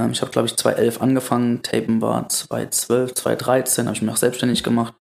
Ähm, 0.00 0.12
ich 0.12 0.20
habe, 0.20 0.30
glaube 0.30 0.46
ich, 0.46 0.56
2011 0.56 1.00
angefangen. 1.00 1.62
Tapen 1.62 2.00
war 2.00 2.28
2012, 2.28 3.14
2013, 3.14 3.86
habe 3.86 3.96
ich 3.96 4.02
mich 4.02 4.12
auch 4.12 4.18
selbstständig 4.18 4.62
gemacht. 4.62 4.94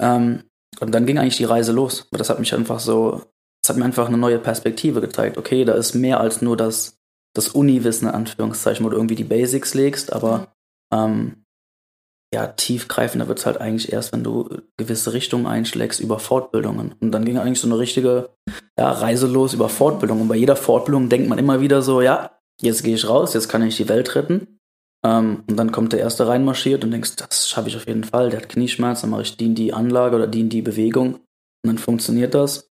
Ähm, 0.00 0.42
und 0.80 0.92
dann 0.92 1.06
ging 1.06 1.18
eigentlich 1.18 1.36
die 1.36 1.44
Reise 1.44 1.72
los. 1.72 2.08
Das 2.10 2.28
hat 2.28 2.40
mich 2.40 2.52
einfach 2.52 2.80
so, 2.80 3.22
das 3.62 3.70
hat 3.70 3.76
mir 3.76 3.84
einfach 3.84 4.08
eine 4.08 4.18
neue 4.18 4.38
Perspektive 4.38 5.00
gezeigt. 5.00 5.38
Okay, 5.38 5.64
da 5.64 5.74
ist 5.74 5.94
mehr 5.94 6.20
als 6.20 6.42
nur 6.42 6.56
das 6.56 6.95
das 7.36 7.48
Uni-Wissen 7.48 8.08
in 8.08 8.14
Anführungszeichen, 8.14 8.84
wo 8.84 8.90
du 8.90 8.96
irgendwie 8.96 9.14
die 9.14 9.24
Basics 9.24 9.74
legst, 9.74 10.12
aber 10.12 10.48
mhm. 10.92 10.98
ähm, 10.98 11.46
ja, 12.34 12.48
tiefgreifender 12.48 13.28
wird 13.28 13.38
es 13.38 13.46
halt 13.46 13.60
eigentlich 13.60 13.92
erst, 13.92 14.12
wenn 14.12 14.24
du 14.24 14.48
gewisse 14.76 15.12
Richtungen 15.12 15.46
einschlägst 15.46 16.00
über 16.00 16.18
Fortbildungen. 16.18 16.94
Und 17.00 17.12
dann 17.12 17.24
ging 17.24 17.38
eigentlich 17.38 17.60
so 17.60 17.68
eine 17.68 17.78
richtige 17.78 18.30
ja, 18.78 18.90
Reise 18.90 19.26
los 19.26 19.54
über 19.54 19.68
Fortbildung. 19.68 20.20
Und 20.20 20.28
bei 20.28 20.36
jeder 20.36 20.56
Fortbildung 20.56 21.08
denkt 21.08 21.28
man 21.28 21.38
immer 21.38 21.60
wieder 21.60 21.82
so, 21.82 22.02
ja, 22.02 22.38
jetzt 22.60 22.82
gehe 22.82 22.94
ich 22.94 23.08
raus, 23.08 23.32
jetzt 23.34 23.48
kann 23.48 23.62
ich 23.62 23.76
die 23.76 23.88
Welt 23.88 24.14
retten. 24.16 24.58
Ähm, 25.04 25.44
und 25.48 25.56
dann 25.56 25.72
kommt 25.72 25.92
der 25.92 26.00
Erste 26.00 26.26
reinmarschiert 26.26 26.84
und 26.84 26.90
denkst, 26.90 27.16
das 27.16 27.48
schaffe 27.48 27.68
ich 27.68 27.76
auf 27.76 27.86
jeden 27.86 28.04
Fall. 28.04 28.30
Der 28.30 28.40
hat 28.40 28.48
Knieschmerzen, 28.48 29.02
dann 29.02 29.10
mache 29.10 29.22
ich 29.22 29.36
die 29.36 29.46
in 29.46 29.54
die 29.54 29.72
Anlage 29.72 30.16
oder 30.16 30.26
die 30.26 30.40
in 30.40 30.48
die 30.48 30.62
Bewegung. 30.62 31.14
Und 31.14 31.22
dann 31.64 31.78
funktioniert 31.78 32.34
das. 32.34 32.70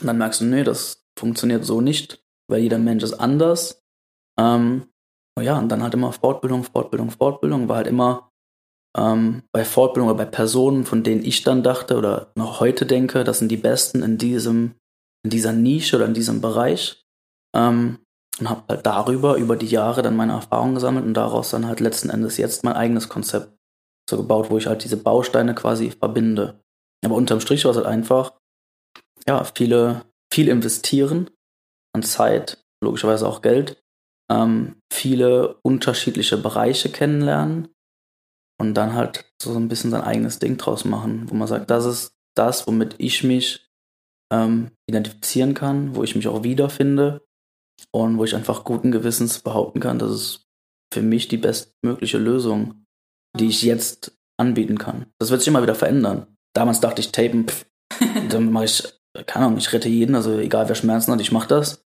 Und 0.00 0.06
dann 0.06 0.18
merkst 0.18 0.40
du, 0.40 0.46
nee, 0.46 0.64
das 0.64 1.04
funktioniert 1.18 1.64
so 1.64 1.80
nicht, 1.80 2.24
weil 2.48 2.62
jeder 2.62 2.78
Mensch 2.78 3.04
ist 3.04 3.14
anders. 3.14 3.84
Ähm, 4.38 4.88
ja, 5.40 5.58
und 5.58 5.68
dann 5.68 5.82
halt 5.82 5.94
immer 5.94 6.12
Fortbildung, 6.12 6.64
Fortbildung, 6.64 7.10
Fortbildung, 7.10 7.68
war 7.68 7.76
halt 7.76 7.86
immer 7.86 8.30
ähm, 8.96 9.42
bei 9.52 9.64
Fortbildung 9.64 10.08
oder 10.08 10.18
bei 10.18 10.30
Personen, 10.30 10.84
von 10.84 11.02
denen 11.02 11.24
ich 11.24 11.42
dann 11.42 11.62
dachte 11.62 11.96
oder 11.96 12.32
noch 12.34 12.60
heute 12.60 12.86
denke, 12.86 13.24
das 13.24 13.38
sind 13.38 13.50
die 13.50 13.56
Besten 13.56 14.02
in 14.02 14.18
diesem, 14.18 14.74
in 15.24 15.30
dieser 15.30 15.52
Nische 15.52 15.96
oder 15.96 16.06
in 16.06 16.14
diesem 16.14 16.40
Bereich. 16.40 17.04
Ähm, 17.54 17.98
und 18.40 18.48
habe 18.48 18.62
halt 18.68 18.86
darüber, 18.86 19.36
über 19.36 19.56
die 19.56 19.66
Jahre 19.66 20.02
dann 20.02 20.16
meine 20.16 20.32
Erfahrungen 20.32 20.74
gesammelt 20.74 21.04
und 21.04 21.14
daraus 21.14 21.50
dann 21.50 21.66
halt 21.66 21.80
letzten 21.80 22.10
Endes 22.10 22.36
jetzt 22.36 22.62
mein 22.62 22.74
eigenes 22.74 23.08
Konzept 23.08 23.52
so 24.08 24.16
gebaut, 24.16 24.50
wo 24.50 24.58
ich 24.58 24.66
halt 24.66 24.84
diese 24.84 24.96
Bausteine 24.96 25.54
quasi 25.54 25.90
verbinde. 25.90 26.60
Aber 27.04 27.16
unterm 27.16 27.40
Strich 27.40 27.64
war 27.64 27.72
es 27.72 27.76
halt 27.76 27.86
einfach, 27.86 28.34
ja, 29.26 29.44
viele, 29.44 30.04
viel 30.32 30.48
investieren 30.48 31.30
an 31.94 32.02
Zeit, 32.02 32.64
logischerweise 32.82 33.26
auch 33.26 33.42
Geld, 33.42 33.82
ähm, 34.30 34.76
viele 34.92 35.58
unterschiedliche 35.62 36.36
Bereiche 36.36 36.90
kennenlernen 36.90 37.68
und 38.60 38.74
dann 38.74 38.94
halt 38.94 39.24
so 39.40 39.54
ein 39.54 39.68
bisschen 39.68 39.90
sein 39.90 40.02
eigenes 40.02 40.38
Ding 40.38 40.58
draus 40.58 40.84
machen, 40.84 41.30
wo 41.30 41.34
man 41.34 41.48
sagt, 41.48 41.70
das 41.70 41.84
ist 41.84 42.14
das, 42.36 42.66
womit 42.66 42.94
ich 42.98 43.24
mich 43.24 43.68
ähm, 44.32 44.70
identifizieren 44.88 45.54
kann, 45.54 45.94
wo 45.94 46.02
ich 46.02 46.14
mich 46.14 46.28
auch 46.28 46.42
wiederfinde 46.42 47.26
und 47.92 48.18
wo 48.18 48.24
ich 48.24 48.34
einfach 48.34 48.64
guten 48.64 48.92
Gewissens 48.92 49.40
behaupten 49.40 49.80
kann, 49.80 49.98
das 49.98 50.10
ist 50.10 50.46
für 50.92 51.02
mich 51.02 51.28
die 51.28 51.36
bestmögliche 51.36 52.18
Lösung, 52.18 52.84
die 53.38 53.48
ich 53.48 53.62
jetzt 53.62 54.16
anbieten 54.38 54.78
kann. 54.78 55.06
Das 55.18 55.30
wird 55.30 55.40
sich 55.40 55.48
immer 55.48 55.62
wieder 55.62 55.74
verändern. 55.74 56.26
Damals 56.54 56.80
dachte 56.80 57.00
ich, 57.00 57.12
Tapen, 57.12 57.46
pff, 57.48 57.66
dann 58.28 58.52
mache 58.52 58.66
ich, 58.66 58.82
keine 59.26 59.46
Ahnung, 59.46 59.58
ich 59.58 59.72
rette 59.72 59.88
jeden, 59.88 60.14
also 60.14 60.38
egal 60.38 60.68
wer 60.68 60.74
Schmerzen 60.74 61.12
hat, 61.12 61.20
ich 61.20 61.32
mache 61.32 61.48
das. 61.48 61.84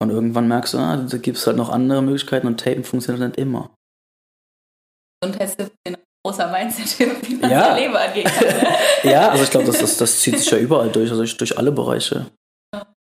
Und 0.00 0.10
irgendwann 0.10 0.48
merkst 0.48 0.74
du, 0.74 0.78
ah, 0.78 0.96
da 0.96 1.16
gibt 1.16 1.38
es 1.38 1.46
halt 1.46 1.56
noch 1.56 1.70
andere 1.70 2.02
Möglichkeiten 2.02 2.46
und 2.46 2.60
Tapen 2.60 2.84
funktioniert 2.84 3.30
nicht 3.30 3.38
immer. 3.38 3.74
Du 5.20 5.32
den 5.32 5.96
großer 6.24 6.50
Mindset, 6.50 6.98
wie 7.28 7.34
man 7.36 7.50
ja. 7.50 7.64
sein 7.64 7.76
Leben 7.76 7.96
angeht. 7.96 8.30
ja, 9.02 9.28
also 9.28 9.42
ich 9.42 9.50
glaube, 9.50 9.66
das, 9.66 9.78
das, 9.78 9.96
das 9.96 10.20
zieht 10.20 10.38
sich 10.38 10.50
ja 10.50 10.58
überall 10.58 10.90
durch, 10.90 11.10
also 11.10 11.24
durch 11.24 11.58
alle 11.58 11.72
Bereiche. 11.72 12.26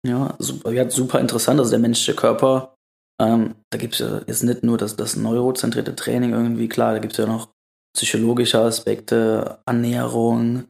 Ja, 0.06 0.36
super, 0.40 0.72
ja, 0.72 0.90
super 0.90 1.20
interessant. 1.20 1.60
Also 1.60 1.72
der 1.72 1.80
menschliche 1.80 2.16
Körper, 2.16 2.76
ähm, 3.22 3.56
da 3.70 3.78
gibt 3.78 3.94
es 3.94 4.00
ja 4.00 4.22
jetzt 4.28 4.44
nicht 4.44 4.64
nur 4.64 4.78
das, 4.78 4.96
das 4.96 5.16
neurozentrierte 5.16 5.96
Training 5.96 6.34
irgendwie, 6.34 6.68
klar, 6.68 6.94
da 6.94 7.00
gibt 7.00 7.14
es 7.14 7.20
ja 7.20 7.28
noch 7.28 7.50
psychologische 7.96 8.60
Aspekte, 8.60 9.60
Ernährung, 9.66 10.66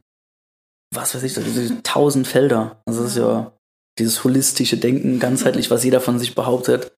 was 0.93 1.15
weiß 1.15 1.23
ich, 1.23 1.33
diese 1.33 1.81
tausend 1.83 2.27
Felder. 2.27 2.81
Also 2.85 3.03
das 3.03 3.11
ist 3.11 3.17
ja 3.17 3.53
dieses 3.99 4.23
holistische 4.23 4.77
Denken, 4.77 5.19
ganzheitlich, 5.19 5.71
was 5.71 5.83
jeder 5.83 6.01
von 6.01 6.19
sich 6.19 6.35
behauptet. 6.35 6.93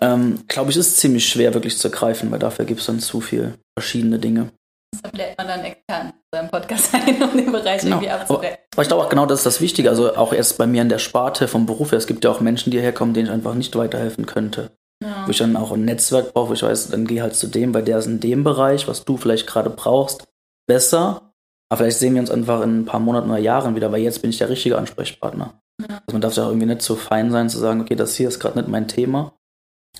Ähm, 0.00 0.44
Glaube 0.48 0.70
ich, 0.70 0.76
ist 0.76 0.98
ziemlich 0.98 1.28
schwer 1.28 1.54
wirklich 1.54 1.78
zu 1.78 1.88
ergreifen, 1.88 2.30
weil 2.30 2.38
dafür 2.38 2.64
gibt 2.64 2.80
es 2.80 2.86
dann 2.86 3.00
zu 3.00 3.20
viel 3.20 3.54
verschiedene 3.78 4.18
Dinge. 4.18 4.50
Deshalb 4.94 5.16
lädt 5.16 5.38
man 5.38 5.48
dann 5.48 5.64
extern 5.64 6.12
seinen 6.32 6.50
Podcast 6.50 6.94
ein, 6.94 7.22
um 7.22 7.36
den 7.36 7.52
Bereich 7.52 7.82
genau. 7.82 7.96
irgendwie 7.96 8.10
abzudecken. 8.10 8.58
Aber 8.72 8.82
ich 8.82 8.88
glaube 8.88 9.04
auch 9.04 9.08
genau, 9.08 9.26
das 9.26 9.40
ist 9.40 9.46
das 9.46 9.60
Wichtige. 9.60 9.90
Also 9.90 10.16
auch 10.16 10.32
erst 10.32 10.58
bei 10.58 10.66
mir 10.66 10.82
in 10.82 10.88
der 10.88 10.98
Sparte 10.98 11.48
vom 11.48 11.66
Beruf 11.66 11.92
her. 11.92 11.98
Es 11.98 12.06
gibt 12.06 12.24
ja 12.24 12.30
auch 12.30 12.40
Menschen, 12.40 12.70
die 12.70 12.80
herkommen, 12.80 13.14
denen 13.14 13.26
ich 13.26 13.32
einfach 13.32 13.54
nicht 13.54 13.74
weiterhelfen 13.76 14.26
könnte. 14.26 14.70
Ja. 15.02 15.26
Wo 15.26 15.30
ich 15.30 15.38
dann 15.38 15.56
auch 15.56 15.72
ein 15.72 15.84
Netzwerk 15.84 16.32
brauche, 16.32 16.50
wo 16.50 16.54
ich 16.54 16.62
weiß, 16.62 16.88
dann 16.88 17.06
geh 17.06 17.20
halt 17.20 17.34
zu 17.34 17.48
dem, 17.48 17.74
weil 17.74 17.82
der 17.82 17.98
ist 17.98 18.06
in 18.06 18.20
dem 18.20 18.44
Bereich, 18.44 18.88
was 18.88 19.04
du 19.04 19.16
vielleicht 19.16 19.46
gerade 19.46 19.70
brauchst, 19.70 20.24
besser. 20.66 21.32
Aber 21.68 21.78
vielleicht 21.78 21.98
sehen 21.98 22.14
wir 22.14 22.20
uns 22.20 22.30
einfach 22.30 22.62
in 22.62 22.80
ein 22.80 22.84
paar 22.84 23.00
Monaten 23.00 23.30
oder 23.30 23.38
Jahren 23.38 23.74
wieder, 23.74 23.90
weil 23.90 24.02
jetzt 24.02 24.22
bin 24.22 24.30
ich 24.30 24.38
der 24.38 24.48
richtige 24.48 24.78
Ansprechpartner. 24.78 25.60
Also 25.80 26.12
man 26.12 26.20
darf 26.20 26.36
ja 26.36 26.44
auch 26.44 26.48
irgendwie 26.48 26.66
nicht 26.66 26.82
so 26.82 26.94
fein 26.96 27.30
sein, 27.30 27.48
zu 27.48 27.58
sagen, 27.58 27.80
okay, 27.80 27.96
das 27.96 28.14
hier 28.14 28.28
ist 28.28 28.40
gerade 28.40 28.58
nicht 28.58 28.68
mein 28.68 28.88
Thema. 28.88 29.34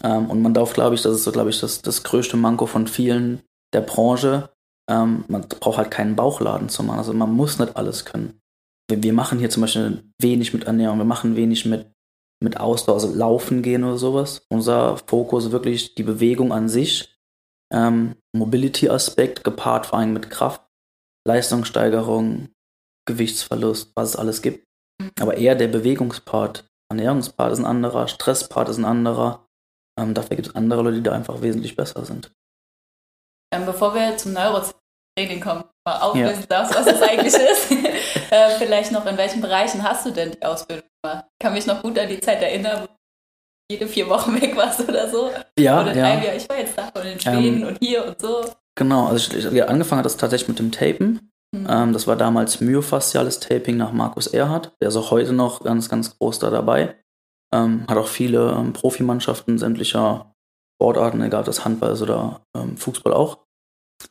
Ähm, 0.02 0.30
und 0.30 0.42
man 0.42 0.54
darf, 0.54 0.72
glaube 0.72 0.94
ich, 0.94 1.02
das 1.02 1.14
ist 1.16 1.24
so, 1.24 1.32
glaube 1.32 1.50
ich, 1.50 1.60
das, 1.60 1.82
das 1.82 2.02
größte 2.02 2.36
Manko 2.36 2.66
von 2.66 2.86
vielen 2.86 3.42
der 3.72 3.80
Branche. 3.80 4.50
Ähm, 4.88 5.24
man 5.28 5.48
braucht 5.48 5.78
halt 5.78 5.90
keinen 5.90 6.16
Bauchladen 6.16 6.68
zu 6.68 6.82
machen. 6.82 6.98
Also 6.98 7.12
man 7.12 7.32
muss 7.32 7.58
nicht 7.58 7.76
alles 7.76 8.04
können. 8.04 8.40
Wir, 8.88 9.02
wir 9.02 9.12
machen 9.12 9.38
hier 9.38 9.50
zum 9.50 9.62
Beispiel 9.62 10.04
wenig 10.20 10.52
mit 10.52 10.64
Ernährung, 10.64 10.98
wir 10.98 11.04
machen 11.04 11.36
wenig 11.36 11.64
mit, 11.64 11.90
mit 12.42 12.58
Ausdauer, 12.58 12.96
also 12.96 13.14
Laufen 13.14 13.62
gehen 13.62 13.84
oder 13.84 13.96
sowas. 13.96 14.46
Unser 14.50 14.98
Fokus 14.98 15.46
ist 15.46 15.52
wirklich 15.52 15.94
die 15.94 16.02
Bewegung 16.02 16.52
an 16.52 16.68
sich, 16.68 17.16
ähm, 17.72 18.16
Mobility-Aspekt 18.36 19.42
gepaart 19.42 19.86
vor 19.86 19.98
allem 19.98 20.12
mit 20.12 20.28
Kraft, 20.28 20.62
Leistungssteigerung, 21.26 22.50
Gewichtsverlust, 23.06 23.92
was 23.94 24.10
es 24.10 24.16
alles 24.16 24.42
gibt. 24.42 24.66
Aber 25.20 25.36
eher 25.36 25.54
der 25.54 25.68
Bewegungspart. 25.68 26.64
Ernährungspart 26.90 27.52
ist 27.52 27.58
ein 27.58 27.64
anderer, 27.64 28.08
Stresspart 28.08 28.68
ist 28.68 28.78
ein 28.78 28.84
anderer. 28.84 29.46
Ähm, 29.98 30.14
dafür 30.14 30.36
gibt 30.36 30.48
es 30.48 30.54
andere 30.54 30.82
Leute, 30.82 30.96
die 30.96 31.02
da 31.02 31.12
einfach 31.12 31.42
wesentlich 31.42 31.76
besser 31.76 32.04
sind. 32.04 32.32
Ähm, 33.52 33.66
bevor 33.66 33.94
wir 33.94 34.16
zum 34.16 34.32
Neurotraining 34.32 35.40
kommen, 35.40 35.64
mal 35.86 36.00
auflösen 36.00 36.40
ja. 36.42 36.46
darfst, 36.46 36.74
was 36.74 36.86
es 36.86 37.02
eigentlich 37.02 37.34
ist. 37.34 37.70
äh, 38.30 38.58
vielleicht 38.58 38.92
noch, 38.92 39.06
in 39.06 39.16
welchen 39.16 39.40
Bereichen 39.40 39.82
hast 39.82 40.06
du 40.06 40.10
denn 40.10 40.32
die 40.32 40.44
Ausbildung 40.44 40.88
gemacht? 41.02 41.26
Ich 41.32 41.44
kann 41.44 41.52
mich 41.52 41.66
noch 41.66 41.82
gut 41.82 41.98
an 41.98 42.08
die 42.08 42.20
Zeit 42.20 42.42
erinnern, 42.42 42.82
wo 42.82 42.86
du 42.86 42.92
jede 43.70 43.86
vier 43.86 44.08
Wochen 44.08 44.40
weg 44.40 44.56
warst 44.56 44.80
oder 44.80 45.08
so. 45.08 45.30
Ja, 45.58 45.82
oder 45.82 45.94
ja. 45.94 46.20
Jahr, 46.20 46.34
ich 46.34 46.48
war 46.48 46.58
jetzt 46.58 46.76
da 46.76 46.88
und 46.88 47.06
in 47.06 47.20
Schweden 47.20 47.62
ähm, 47.62 47.68
und 47.68 47.78
hier 47.80 48.04
und 48.06 48.20
so. 48.20 48.44
Genau, 48.76 49.06
also 49.06 49.36
ich, 49.36 49.44
ich, 49.44 49.68
angefangen 49.68 50.00
hat 50.00 50.06
das 50.06 50.16
tatsächlich 50.16 50.48
mit 50.48 50.58
dem 50.58 50.72
Tapen. 50.72 51.30
Mhm. 51.54 51.66
Ähm, 51.68 51.92
das 51.92 52.06
war 52.06 52.16
damals 52.16 52.60
myofasziales 52.60 53.40
Taping 53.40 53.76
nach 53.76 53.92
Markus 53.92 54.26
Erhardt. 54.26 54.72
Der 54.80 54.88
ist 54.88 54.96
auch 54.96 55.10
heute 55.10 55.32
noch 55.32 55.62
ganz, 55.62 55.88
ganz 55.88 56.18
groß 56.18 56.38
da 56.40 56.50
dabei. 56.50 56.96
Ähm, 57.54 57.86
hat 57.88 57.96
auch 57.96 58.08
viele 58.08 58.52
ähm, 58.52 58.72
Profimannschaften 58.72 59.58
sämtlicher 59.58 60.34
Sportarten, 60.76 61.22
egal 61.22 61.40
ob 61.40 61.46
das 61.46 61.64
Handball 61.64 61.92
ist 61.92 62.02
oder 62.02 62.40
ähm, 62.56 62.76
Fußball 62.76 63.12
auch. 63.12 63.46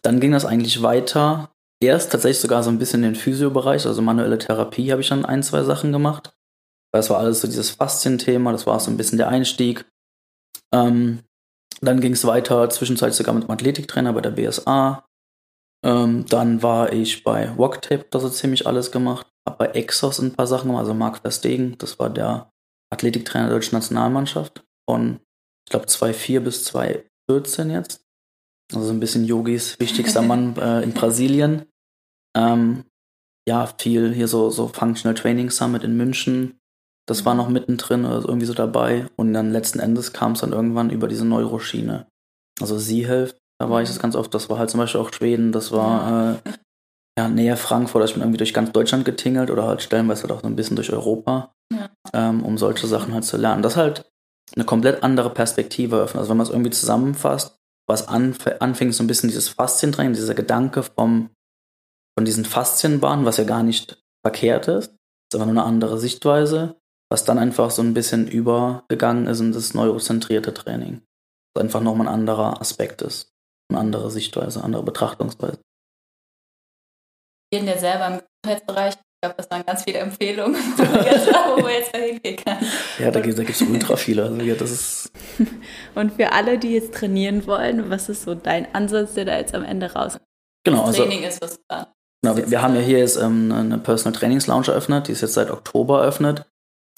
Dann 0.02 0.20
ging 0.20 0.32
das 0.32 0.46
eigentlich 0.46 0.82
weiter. 0.82 1.52
Erst 1.82 2.14
tatsächlich 2.14 2.40
sogar 2.40 2.64
so 2.64 2.70
ein 2.70 2.80
bisschen 2.80 3.04
in 3.04 3.14
den 3.14 3.16
Physiobereich, 3.20 3.86
also 3.86 4.02
manuelle 4.02 4.38
Therapie 4.38 4.92
habe 4.92 5.02
ich 5.02 5.10
dann 5.10 5.26
ein, 5.26 5.44
zwei 5.44 5.64
Sachen 5.64 5.92
gemacht. 5.92 6.34
Das 6.94 7.10
war 7.10 7.18
alles 7.18 7.42
so 7.42 7.48
dieses 7.48 7.72
Faszienthema, 7.72 8.54
das 8.54 8.66
war 8.66 8.80
so 8.80 8.90
ein 8.90 8.96
bisschen 8.96 9.18
der 9.18 9.28
Einstieg. 9.28 9.86
Ähm, 10.74 11.24
dann 11.82 12.00
ging 12.00 12.14
es 12.14 12.26
weiter, 12.26 12.70
zwischenzeitlich 12.70 13.18
sogar 13.18 13.36
mit 13.36 13.44
dem 13.44 13.52
Athletiktrainer 13.52 14.14
bei 14.14 14.22
der 14.22 14.32
BSA. 14.32 15.06
Ähm, 15.84 16.26
dann 16.28 16.64
war 16.64 16.94
ich 16.94 17.24
bei 17.24 17.58
Walktape, 17.58 18.06
das 18.10 18.24
hat 18.24 18.34
ziemlich 18.34 18.66
alles 18.66 18.92
gemacht. 18.92 19.28
Hab 19.46 19.58
bei 19.58 19.68
Exos 19.68 20.20
ein 20.20 20.34
paar 20.34 20.48
Sachen 20.48 20.68
gemacht, 20.68 20.82
also 20.82 20.94
Marc 20.94 21.18
Verstegen, 21.18 21.78
das 21.78 22.00
war 22.00 22.10
der 22.10 22.52
Athletiktrainer 22.92 23.48
der 23.48 23.56
deutschen 23.56 23.76
Nationalmannschaft 23.76 24.64
von, 24.90 25.20
ich 25.66 25.72
glaube, 25.72 25.88
2004 25.88 26.44
bis 26.44 26.64
2014 26.66 27.70
jetzt. 27.70 28.06
Also 28.74 28.92
ein 28.92 29.00
bisschen 29.00 29.26
Yogis 29.26 29.80
wichtigster 29.80 30.22
Mann 30.24 30.56
äh, 30.58 30.82
in 30.82 30.94
Brasilien. 30.94 31.66
Ähm, 32.36 32.86
ja, 33.48 33.68
viel 33.78 34.14
hier 34.14 34.30
so, 34.30 34.50
so 34.50 34.70
Functional 34.70 35.16
Training 35.16 35.50
Summit 35.50 35.84
in 35.84 35.98
München. 35.98 36.60
Das 37.06 37.26
war 37.26 37.36
noch 37.36 37.50
mittendrin, 37.50 38.06
also 38.06 38.30
irgendwie 38.30 38.46
so 38.46 38.54
dabei. 38.54 39.08
Und 39.18 39.34
dann 39.34 39.52
letzten 39.52 39.80
Endes 39.80 40.14
kam 40.14 40.32
es 40.32 40.40
dann 40.40 40.54
irgendwann 40.54 40.90
über 40.90 41.10
diese 41.10 41.26
Neuroschiene. 41.26 42.08
Also 42.62 42.78
Sie-Health, 42.78 43.38
da 43.60 43.70
war 43.70 43.82
ich 43.82 43.90
das 43.90 44.00
ganz 44.00 44.16
oft. 44.16 44.34
Das 44.34 44.50
war 44.50 44.58
halt 44.58 44.70
zum 44.70 44.80
Beispiel 44.80 45.02
auch 45.02 45.14
Schweden, 45.14 45.52
das 45.52 45.72
war 45.72 46.36
äh, 46.46 46.50
ja, 47.18 47.30
näher 47.30 47.58
Frankfurt. 47.58 48.06
Ich 48.06 48.14
bin 48.14 48.22
irgendwie 48.22 48.38
durch 48.38 48.54
ganz 48.54 48.72
Deutschland 48.72 49.06
getingelt 49.06 49.52
oder 49.52 49.66
halt 49.66 49.82
stellenweise 49.82 50.24
halt 50.24 50.32
auch 50.32 50.42
so 50.42 50.48
ein 50.48 50.56
bisschen 50.56 50.76
durch 50.76 50.92
Europa 50.92 51.54
ja. 51.74 51.90
ähm, 52.14 52.44
um 52.44 52.58
solche 52.58 52.88
Sachen 52.88 53.14
halt 53.14 53.24
zu 53.24 53.38
lernen. 53.38 53.62
Das 53.62 53.74
ist 53.74 53.78
halt 53.78 54.12
eine 54.56 54.66
komplett 54.66 55.04
andere 55.04 55.30
Perspektive 55.30 55.98
öffnet. 55.98 56.20
Also 56.20 56.30
wenn 56.32 56.38
man 56.38 56.48
es 56.48 56.52
irgendwie 56.52 56.72
zusammenfasst, 56.72 57.60
was 57.88 58.08
anf 58.08 58.46
anfing, 58.60 58.92
so 58.92 59.04
ein 59.04 59.08
bisschen 59.08 59.30
dieses 59.30 59.50
Faszientraining, 59.50 60.14
dieser 60.14 60.36
Gedanke 60.36 60.84
vom, 60.84 61.30
von 62.18 62.26
diesen 62.26 62.46
Faszienbahnen, 62.46 63.26
was 63.26 63.38
ja 63.38 63.44
gar 63.44 63.64
nicht 63.64 64.04
verkehrt 64.26 64.68
ist, 64.68 64.92
ist 64.92 65.36
aber 65.36 65.46
nur 65.46 65.52
eine 65.52 65.64
andere 65.64 66.00
Sichtweise, 66.00 66.80
was 67.10 67.26
dann 67.26 67.40
einfach 67.40 67.72
so 67.72 67.82
ein 67.82 67.94
bisschen 67.94 68.28
übergegangen 68.28 69.28
ist 69.28 69.40
in 69.40 69.52
das 69.52 69.74
neurozentrierte 69.74 70.54
Training. 70.54 71.02
Was 71.54 71.64
einfach 71.64 71.82
nochmal 71.82 72.08
ein 72.08 72.14
anderer 72.14 72.62
Aspekt 72.62 73.02
ist, 73.02 73.33
eine 73.74 73.82
andere 73.82 74.12
Sichtweise, 74.12 74.60
eine 74.60 74.66
andere 74.66 74.84
Betrachtungsweise. 74.84 75.60
Wir 77.52 77.60
sind 77.60 77.68
ja 77.68 77.78
selber 77.78 78.08
im 78.08 78.22
Gesundheitsbereich 78.44 78.96
glaube, 79.24 79.36
das 79.38 79.50
waren 79.50 79.66
ganz 79.66 79.84
viele 79.84 80.00
Empfehlungen, 80.00 80.56
wo 80.78 81.62
man 81.62 81.72
jetzt 81.72 81.96
hingehen 81.96 82.36
kann. 82.36 82.58
Ja, 83.00 83.10
da, 83.10 83.22
gibt 83.22 83.50
es 83.50 83.62
ultra 83.62 83.96
viele. 83.96 84.24
Also, 84.24 84.42
ja, 84.42 84.56
das 84.56 84.72
ist 84.72 85.12
Und 85.96 86.14
für 86.14 86.32
alle, 86.34 86.60
die 86.60 86.74
jetzt 86.74 86.94
trainieren 86.94 87.48
wollen, 87.48 87.90
was 87.90 88.10
ist 88.10 88.24
so 88.24 88.36
dein 88.36 88.74
Ansatz, 88.76 89.14
der 89.14 89.26
da 89.26 89.38
jetzt 89.38 89.56
am 89.56 89.64
Ende 89.64 89.94
raus? 89.94 90.20
Genau, 90.66 90.88
das 90.88 90.98
Training 90.98 91.24
also, 91.24 91.36
ist 91.36 91.42
was 91.42 91.60
da. 91.68 91.94
Genau, 92.22 92.38
wir, 92.38 92.52
wir 92.52 92.62
haben 92.62 92.76
ja 92.76 92.82
hier 92.82 93.00
jetzt 93.00 93.18
ähm, 93.18 93.52
eine 93.52 93.78
Personal 93.78 94.18
Trainings 94.18 94.48
Lounge 94.48 94.68
eröffnet, 94.68 95.08
die 95.08 95.14
ist 95.14 95.22
jetzt 95.22 95.34
seit 95.34 95.52
Oktober 95.52 96.02
eröffnet. 96.02 96.46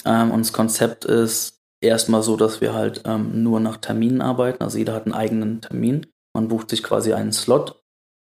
Ähm, 0.03 0.31
und 0.31 0.41
das 0.41 0.53
Konzept 0.53 1.05
ist 1.05 1.59
erstmal 1.81 2.23
so, 2.23 2.37
dass 2.37 2.61
wir 2.61 2.73
halt 2.73 3.03
ähm, 3.05 3.43
nur 3.43 3.59
nach 3.59 3.77
Terminen 3.77 4.21
arbeiten. 4.21 4.63
Also 4.63 4.77
jeder 4.77 4.93
hat 4.93 5.05
einen 5.05 5.15
eigenen 5.15 5.61
Termin. 5.61 6.07
Man 6.35 6.49
bucht 6.49 6.69
sich 6.69 6.83
quasi 6.83 7.13
einen 7.13 7.31
Slot, 7.31 7.81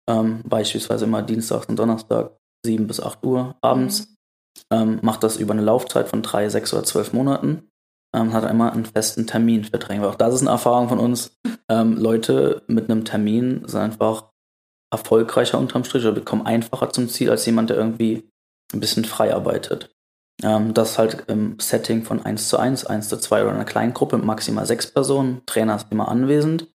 ähm, 0.08 0.42
beispielsweise 0.44 1.06
immer 1.06 1.22
Dienstag 1.22 1.68
und 1.68 1.78
Donnerstag 1.78 2.36
7 2.64 2.86
bis 2.86 3.00
8 3.00 3.24
Uhr 3.24 3.56
abends. 3.62 4.08
Mhm. 4.08 4.14
Ähm, 4.70 4.98
macht 5.02 5.22
das 5.24 5.38
über 5.38 5.52
eine 5.52 5.62
Laufzeit 5.62 6.08
von 6.08 6.22
drei, 6.22 6.48
sechs 6.48 6.72
oder 6.72 6.84
zwölf 6.84 7.12
Monaten. 7.12 7.70
Ähm, 8.14 8.32
hat 8.32 8.44
einmal 8.44 8.70
einen 8.70 8.84
festen 8.84 9.26
Termin 9.26 9.64
für 9.64 9.78
Training. 9.78 10.04
Auch 10.04 10.14
das 10.14 10.34
ist 10.34 10.42
eine 10.42 10.50
Erfahrung 10.50 10.88
von 10.88 10.98
uns. 10.98 11.36
Ähm, 11.68 11.96
Leute 11.96 12.62
mit 12.68 12.90
einem 12.90 13.04
Termin 13.04 13.66
sind 13.66 13.80
einfach 13.80 14.30
erfolgreicher 14.92 15.58
unterm 15.58 15.84
Strich 15.84 16.04
oder 16.04 16.12
bekommen 16.12 16.46
einfacher 16.46 16.90
zum 16.90 17.08
Ziel 17.08 17.30
als 17.30 17.46
jemand, 17.46 17.70
der 17.70 17.78
irgendwie 17.78 18.30
ein 18.72 18.80
bisschen 18.80 19.04
frei 19.04 19.34
arbeitet. 19.34 19.96
Ähm, 20.42 20.74
das 20.74 20.98
halt 20.98 21.24
im 21.28 21.58
Setting 21.58 22.02
von 22.02 22.24
1 22.24 22.48
zu 22.48 22.58
1, 22.58 22.84
1 22.84 23.08
zu 23.08 23.16
2 23.16 23.42
oder 23.42 23.52
einer 23.52 23.64
kleinen 23.64 23.94
Gruppe 23.94 24.18
mit 24.18 24.26
maximal 24.26 24.66
sechs 24.66 24.86
Personen. 24.86 25.42
Trainer 25.46 25.76
ist 25.76 25.90
immer 25.90 26.08
anwesend. 26.08 26.73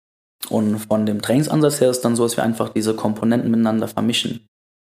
Und 0.49 0.79
von 0.79 1.05
dem 1.05 1.21
Trainingsansatz 1.21 1.81
her 1.81 1.89
ist 1.89 2.01
dann 2.01 2.15
so, 2.15 2.23
dass 2.23 2.37
wir 2.37 2.43
einfach 2.43 2.69
diese 2.69 2.95
Komponenten 2.95 3.49
miteinander 3.49 3.87
vermischen. 3.87 4.47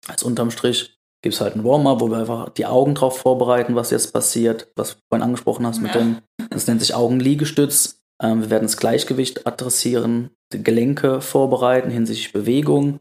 Als 0.06 0.22
unterm 0.22 0.50
Strich 0.50 0.98
gibt 1.22 1.34
es 1.34 1.40
halt 1.40 1.56
ein 1.56 1.64
Warm-up, 1.64 2.00
wo 2.00 2.10
wir 2.10 2.18
einfach 2.18 2.50
die 2.50 2.66
Augen 2.66 2.94
drauf 2.94 3.18
vorbereiten, 3.18 3.74
was 3.74 3.90
jetzt 3.90 4.12
passiert, 4.12 4.68
was 4.76 4.94
du 4.94 4.96
vorhin 5.08 5.24
angesprochen 5.24 5.66
hast 5.66 5.80
mit 5.80 5.94
ja. 5.94 6.00
dem, 6.00 6.18
das 6.50 6.66
nennt 6.66 6.80
sich 6.80 6.94
Augenliegestütz. 6.94 8.00
Ähm, 8.22 8.42
wir 8.42 8.50
werden 8.50 8.64
das 8.64 8.76
Gleichgewicht 8.76 9.46
adressieren, 9.46 10.30
die 10.52 10.62
Gelenke 10.62 11.20
vorbereiten 11.20 11.90
hinsichtlich 11.90 12.32
Bewegung. 12.32 13.00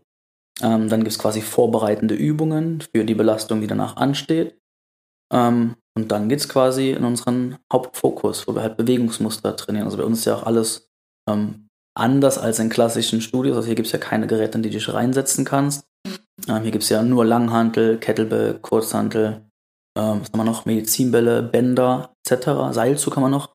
Ähm, 0.62 0.90
dann 0.90 1.02
gibt 1.02 1.12
es 1.12 1.20
quasi 1.20 1.42
vorbereitende 1.42 2.16
Übungen 2.16 2.82
für 2.82 3.06
die 3.06 3.16
Belastung, 3.16 3.62
die 3.62 3.68
danach 3.68 3.98
ansteht. 3.98 4.60
Ähm, 5.32 5.76
und 5.96 6.12
dann 6.12 6.30
geht 6.30 6.40
es 6.40 6.50
quasi 6.50 6.92
in 6.92 7.04
unseren 7.04 7.58
Hauptfokus, 7.72 8.48
wo 8.48 8.56
wir 8.56 8.62
halt 8.62 8.78
Bewegungsmuster 8.78 9.56
trainieren. 9.56 9.86
Also 9.86 9.98
bei 9.98 10.04
uns 10.04 10.20
ist 10.20 10.26
ja 10.26 10.36
auch 10.36 10.44
alles 10.44 10.92
ähm, 11.28 11.67
anders 11.98 12.38
als 12.38 12.60
in 12.60 12.70
klassischen 12.70 13.22
Studios. 13.22 13.56
Also 13.56 13.68
hier 13.68 13.76
gibt 13.76 13.88
es 13.88 13.92
ja 13.92 14.00
keine 14.00 14.28
Geräte, 14.28 14.58
in 14.58 14.64
die 14.64 14.70
du 14.70 14.78
dich 14.78 14.94
reinsetzen 14.94 15.46
kannst, 15.46 15.88
ähm, 16.48 16.62
hier 16.62 16.72
gibt 16.72 16.84
es 16.84 16.90
ja 16.90 17.02
nur 17.04 17.26
Langhantel, 17.26 17.98
Kettlebell, 17.98 18.60
Kurzhantel, 18.60 19.50
ähm, 19.98 20.22
was 20.22 20.32
haben 20.32 20.38
wir 20.38 20.44
noch? 20.44 20.66
Medizinbälle, 20.66 21.44
Bänder 21.44 22.14
etc. 22.26 22.74
Seilzug 22.74 23.16
haben 23.16 23.24
wir 23.24 23.30
noch. 23.30 23.54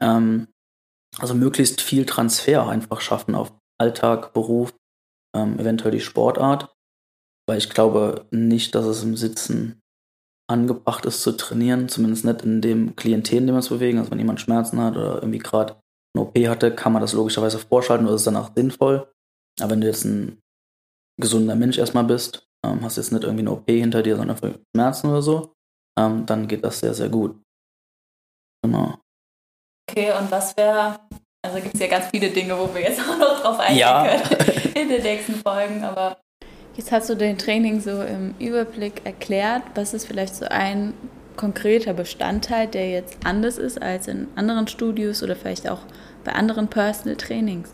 Ähm, 0.00 0.48
also 1.18 1.34
möglichst 1.34 1.80
viel 1.80 2.06
Transfer 2.06 2.68
einfach 2.68 3.00
schaffen 3.00 3.34
auf 3.34 3.52
Alltag, 3.78 4.32
Beruf. 4.32 4.74
ähm, 5.34 5.58
eventuell 5.60 5.92
die 5.92 6.00
Sportart, 6.00 6.74
weil 7.46 7.58
ich 7.58 7.70
glaube 7.70 8.26
nicht, 8.32 8.74
dass 8.74 8.84
es 8.84 9.02
im 9.04 9.16
Sitzen 9.16 9.80
angebracht 10.48 11.06
ist 11.06 11.22
zu 11.22 11.36
trainieren, 11.36 11.88
zumindest 11.88 12.24
nicht 12.24 12.42
in 12.42 12.60
dem 12.60 12.96
Klientel, 12.96 13.38
in 13.38 13.46
dem 13.46 13.54
wir 13.54 13.58
uns 13.58 13.68
bewegen. 13.68 13.98
Also 13.98 14.10
wenn 14.10 14.18
jemand 14.18 14.40
Schmerzen 14.40 14.80
hat 14.80 14.96
oder 14.96 15.16
irgendwie 15.16 15.38
gerade 15.38 15.80
eine 16.14 16.24
OP 16.24 16.36
hatte, 16.48 16.74
kann 16.74 16.92
man 16.92 17.02
das 17.02 17.12
logischerweise 17.12 17.58
vorschalten 17.58 18.06
oder 18.06 18.16
ist 18.16 18.26
danach 18.26 18.50
sinnvoll. 18.54 19.12
Aber 19.60 19.70
wenn 19.70 19.80
du 19.80 19.86
jetzt 19.86 20.04
ein 20.04 20.40
gesunder 21.20 21.54
Mensch 21.54 21.78
erstmal 21.78 22.04
bist, 22.04 22.46
ähm, 22.64 22.82
hast 22.82 22.96
jetzt 22.96 23.12
nicht 23.12 23.24
irgendwie 23.24 23.42
eine 23.42 23.52
OP 23.52 23.68
hinter 23.68 24.02
dir, 24.02 24.16
sondern 24.16 24.36
für 24.36 24.58
Schmerzen 24.74 25.08
oder 25.08 25.22
so, 25.22 25.54
ähm, 25.98 26.26
dann 26.26 26.48
geht 26.48 26.64
das 26.64 26.80
sehr, 26.80 26.94
sehr 26.94 27.08
gut. 27.08 27.40
Genau. 28.64 28.98
Okay, 29.88 30.12
und 30.18 30.30
was 30.30 30.56
wäre, 30.56 31.00
also 31.42 31.60
gibt 31.60 31.74
es 31.74 31.80
ja 31.80 31.88
ganz 31.88 32.06
viele 32.06 32.30
Dinge, 32.30 32.58
wo 32.58 32.72
wir 32.74 32.82
jetzt 32.82 33.00
auch 33.08 33.18
noch 33.18 33.40
drauf 33.40 33.58
eingehen 33.58 33.78
Ja. 33.78 34.18
können 34.18 34.72
in 34.74 34.88
den 34.88 35.02
nächsten 35.02 35.34
Folgen, 35.34 35.84
aber 35.84 36.18
jetzt 36.76 36.92
hast 36.92 37.08
du 37.08 37.16
dein 37.16 37.38
Training 37.38 37.80
so 37.80 38.02
im 38.02 38.34
Überblick 38.38 39.04
erklärt. 39.04 39.62
Was 39.74 39.94
ist 39.94 40.06
vielleicht 40.06 40.34
so 40.34 40.46
ein 40.46 40.94
konkreter 41.36 41.94
Bestandteil, 41.94 42.66
der 42.66 42.90
jetzt 42.90 43.18
anders 43.24 43.58
ist 43.58 43.80
als 43.80 44.08
in 44.08 44.28
anderen 44.36 44.68
Studios 44.68 45.22
oder 45.22 45.36
vielleicht 45.36 45.68
auch 45.68 45.80
bei 46.24 46.32
anderen 46.32 46.68
Personal 46.68 47.16
Trainings? 47.16 47.70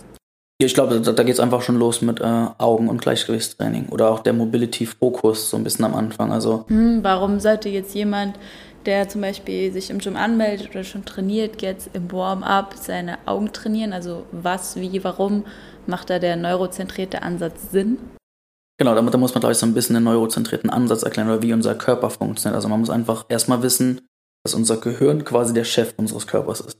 Ich 0.58 0.72
glaube, 0.72 1.00
da, 1.00 1.12
da 1.12 1.22
geht 1.22 1.34
es 1.34 1.40
einfach 1.40 1.60
schon 1.60 1.76
los 1.76 2.00
mit 2.00 2.20
äh, 2.20 2.24
Augen- 2.24 2.88
und 2.88 3.02
Gleichgewichtstraining 3.02 3.90
oder 3.90 4.10
auch 4.10 4.20
der 4.20 4.32
Mobility-Fokus 4.32 5.50
so 5.50 5.56
ein 5.58 5.64
bisschen 5.64 5.84
am 5.84 5.94
Anfang. 5.94 6.32
Also 6.32 6.64
Hm, 6.68 7.00
warum 7.02 7.40
sollte 7.40 7.68
jetzt 7.68 7.94
jemand, 7.94 8.38
der 8.86 9.06
zum 9.08 9.20
Beispiel 9.20 9.70
sich 9.70 9.90
im 9.90 9.98
Gym 9.98 10.16
anmeldet 10.16 10.70
oder 10.70 10.82
schon 10.82 11.04
trainiert, 11.04 11.60
jetzt 11.60 11.90
im 11.92 12.10
Warm-up 12.10 12.74
seine 12.74 13.18
Augen 13.26 13.52
trainieren? 13.52 13.92
Also 13.92 14.24
was, 14.32 14.76
wie, 14.76 15.04
warum 15.04 15.44
macht 15.86 16.08
da 16.08 16.18
der 16.18 16.36
neurozentrierte 16.36 17.22
Ansatz 17.22 17.70
Sinn? 17.70 17.98
Genau, 18.78 18.94
damit 18.94 19.14
da 19.14 19.18
muss 19.18 19.34
man, 19.34 19.40
glaube 19.40 19.52
ich, 19.52 19.58
so 19.58 19.66
ein 19.66 19.74
bisschen 19.74 19.94
den 19.94 20.04
neurozentrierten 20.04 20.70
Ansatz 20.70 21.02
erklären 21.02 21.28
oder 21.28 21.42
wie 21.42 21.52
unser 21.52 21.74
Körper 21.74 22.10
funktioniert. 22.10 22.56
Also 22.56 22.68
man 22.68 22.80
muss 22.80 22.90
einfach 22.90 23.24
erstmal 23.28 23.62
wissen, 23.62 24.06
dass 24.44 24.54
unser 24.54 24.76
Gehirn 24.76 25.24
quasi 25.24 25.54
der 25.54 25.64
Chef 25.64 25.94
unseres 25.96 26.26
Körpers 26.26 26.60
ist. 26.60 26.78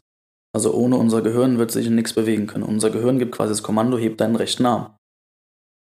Also 0.55 0.73
ohne 0.73 0.97
unser 0.97 1.23
Gehirn 1.23 1.59
wird 1.59 1.71
sich 1.71 1.88
nichts 1.88 2.12
bewegen 2.12 2.47
können. 2.47 2.65
Unser 2.65 2.91
Gehirn 2.91 3.19
gibt 3.19 3.35
quasi 3.35 3.53
das 3.53 3.62
Kommando, 3.62 3.99
heb 3.99 4.19
deinen 4.19 4.37
rechten 4.37 4.67
Arm. 4.67 4.97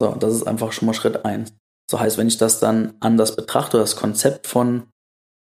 So, 0.00 0.14
das 0.14 0.34
ist 0.34 0.46
einfach 0.46 0.72
schon 0.72 0.86
mal 0.86 0.94
Schritt 0.94 1.24
eins. 1.24 1.52
So 1.90 1.98
heißt, 1.98 2.18
wenn 2.18 2.28
ich 2.28 2.38
das 2.38 2.60
dann 2.60 2.94
anders 3.00 3.34
betrachte, 3.34 3.78
das 3.78 3.96
Konzept 3.96 4.46
von 4.46 4.84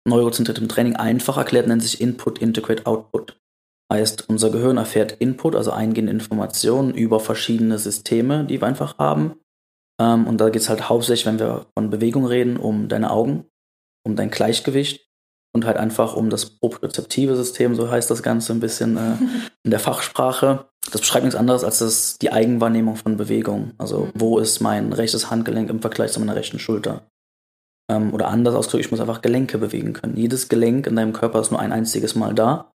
neurozentriertem 0.06 0.68
Training 0.68 0.96
einfach 0.96 1.36
erklärt, 1.36 1.66
nennt 1.66 1.82
sich 1.82 2.00
Input, 2.00 2.38
Integrate, 2.38 2.86
Output. 2.86 3.38
Heißt, 3.92 4.28
unser 4.28 4.50
Gehirn 4.50 4.76
erfährt 4.76 5.12
Input, 5.12 5.56
also 5.56 5.70
eingehende 5.70 6.12
Informationen 6.12 6.94
über 6.94 7.20
verschiedene 7.20 7.78
Systeme, 7.78 8.44
die 8.44 8.60
wir 8.60 8.68
einfach 8.68 8.98
haben. 8.98 9.40
Ähm, 10.00 10.26
und 10.26 10.40
da 10.40 10.50
geht 10.50 10.62
es 10.62 10.68
halt 10.68 10.88
hauptsächlich, 10.88 11.26
wenn 11.26 11.38
wir 11.38 11.66
von 11.74 11.90
Bewegung 11.90 12.26
reden, 12.26 12.56
um 12.56 12.88
deine 12.88 13.10
Augen, 13.10 13.46
um 14.04 14.16
dein 14.16 14.30
Gleichgewicht 14.30 15.08
und 15.54 15.64
halt 15.64 15.76
einfach 15.76 16.14
um 16.14 16.30
das 16.30 16.46
propriozeptive 16.46 17.36
System, 17.36 17.74
so 17.74 17.90
heißt 17.90 18.10
das 18.10 18.22
Ganze 18.22 18.52
ein 18.52 18.60
bisschen 18.60 18.96
äh, 18.96 19.16
in 19.64 19.70
der 19.70 19.80
Fachsprache. 19.80 20.66
Das 20.90 21.00
beschreibt 21.00 21.24
nichts 21.24 21.38
anderes 21.38 21.64
als 21.64 21.80
das, 21.80 22.18
die 22.18 22.32
Eigenwahrnehmung 22.32 22.96
von 22.96 23.16
Bewegung. 23.16 23.72
Also 23.78 24.08
wo 24.14 24.38
ist 24.38 24.60
mein 24.60 24.92
rechtes 24.92 25.30
Handgelenk 25.30 25.68
im 25.68 25.80
Vergleich 25.80 26.12
zu 26.12 26.20
meiner 26.20 26.36
rechten 26.36 26.58
Schulter? 26.58 27.02
Ähm, 27.90 28.14
oder 28.14 28.28
anders 28.28 28.54
ausgedrückt, 28.54 28.86
ich 28.86 28.90
muss 28.90 29.00
einfach 29.00 29.22
Gelenke 29.22 29.58
bewegen 29.58 29.92
können. 29.92 30.16
Jedes 30.16 30.48
Gelenk 30.48 30.86
in 30.86 30.96
deinem 30.96 31.12
Körper 31.12 31.40
ist 31.40 31.50
nur 31.50 31.60
ein 31.60 31.72
einziges 31.72 32.14
Mal 32.14 32.34
da. 32.34 32.72